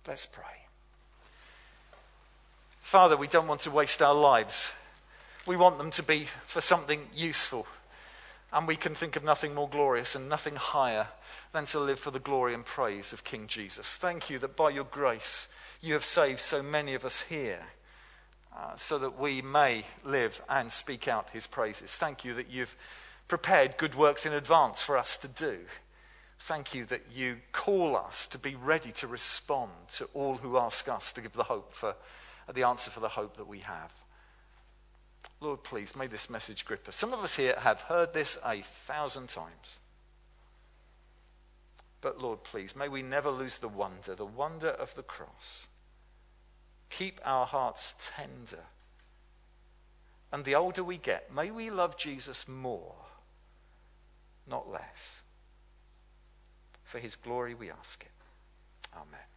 Let's 0.06 0.26
pray. 0.26 0.67
Father, 2.88 3.18
we 3.18 3.26
don't 3.26 3.46
want 3.46 3.60
to 3.60 3.70
waste 3.70 4.00
our 4.00 4.14
lives. 4.14 4.72
We 5.46 5.58
want 5.58 5.76
them 5.76 5.90
to 5.90 6.02
be 6.02 6.26
for 6.46 6.62
something 6.62 7.02
useful. 7.14 7.66
And 8.50 8.66
we 8.66 8.76
can 8.76 8.94
think 8.94 9.14
of 9.14 9.22
nothing 9.22 9.54
more 9.54 9.68
glorious 9.68 10.14
and 10.14 10.26
nothing 10.26 10.56
higher 10.56 11.08
than 11.52 11.66
to 11.66 11.80
live 11.80 11.98
for 11.98 12.12
the 12.12 12.18
glory 12.18 12.54
and 12.54 12.64
praise 12.64 13.12
of 13.12 13.24
King 13.24 13.46
Jesus. 13.46 13.96
Thank 13.96 14.30
you 14.30 14.38
that 14.38 14.56
by 14.56 14.70
your 14.70 14.84
grace 14.84 15.48
you 15.82 15.92
have 15.92 16.04
saved 16.06 16.40
so 16.40 16.62
many 16.62 16.94
of 16.94 17.04
us 17.04 17.20
here 17.28 17.60
uh, 18.56 18.74
so 18.76 18.98
that 18.98 19.20
we 19.20 19.42
may 19.42 19.84
live 20.02 20.40
and 20.48 20.72
speak 20.72 21.06
out 21.06 21.28
his 21.28 21.46
praises. 21.46 21.94
Thank 21.94 22.24
you 22.24 22.32
that 22.32 22.48
you've 22.48 22.74
prepared 23.28 23.76
good 23.76 23.96
works 23.96 24.24
in 24.24 24.32
advance 24.32 24.80
for 24.80 24.96
us 24.96 25.18
to 25.18 25.28
do. 25.28 25.58
Thank 26.38 26.74
you 26.74 26.86
that 26.86 27.02
you 27.14 27.40
call 27.52 27.98
us 27.98 28.26
to 28.28 28.38
be 28.38 28.54
ready 28.54 28.92
to 28.92 29.06
respond 29.06 29.72
to 29.96 30.08
all 30.14 30.36
who 30.36 30.56
ask 30.56 30.88
us 30.88 31.12
to 31.12 31.20
give 31.20 31.34
the 31.34 31.44
hope 31.44 31.74
for 31.74 31.94
the 32.54 32.62
answer 32.64 32.90
for 32.90 33.00
the 33.00 33.08
hope 33.08 33.36
that 33.36 33.46
we 33.46 33.60
have. 33.60 33.92
Lord, 35.40 35.62
please, 35.62 35.94
may 35.94 36.06
this 36.06 36.30
message 36.30 36.64
grip 36.64 36.88
us. 36.88 36.96
Some 36.96 37.12
of 37.12 37.20
us 37.20 37.36
here 37.36 37.56
have 37.58 37.82
heard 37.82 38.12
this 38.12 38.38
a 38.44 38.56
thousand 38.62 39.28
times. 39.28 39.78
But 42.00 42.20
Lord, 42.20 42.44
please, 42.44 42.76
may 42.76 42.88
we 42.88 43.02
never 43.02 43.30
lose 43.30 43.58
the 43.58 43.68
wonder, 43.68 44.14
the 44.14 44.24
wonder 44.24 44.68
of 44.68 44.94
the 44.94 45.02
cross. 45.02 45.66
Keep 46.90 47.20
our 47.24 47.46
hearts 47.46 47.94
tender. 48.16 48.64
And 50.32 50.44
the 50.44 50.54
older 50.54 50.84
we 50.84 50.96
get, 50.96 51.34
may 51.34 51.50
we 51.50 51.70
love 51.70 51.96
Jesus 51.96 52.46
more, 52.46 52.94
not 54.46 54.70
less. 54.70 55.22
For 56.84 56.98
his 56.98 57.16
glory 57.16 57.54
we 57.54 57.70
ask 57.70 58.02
it. 58.02 58.10
Amen. 58.94 59.27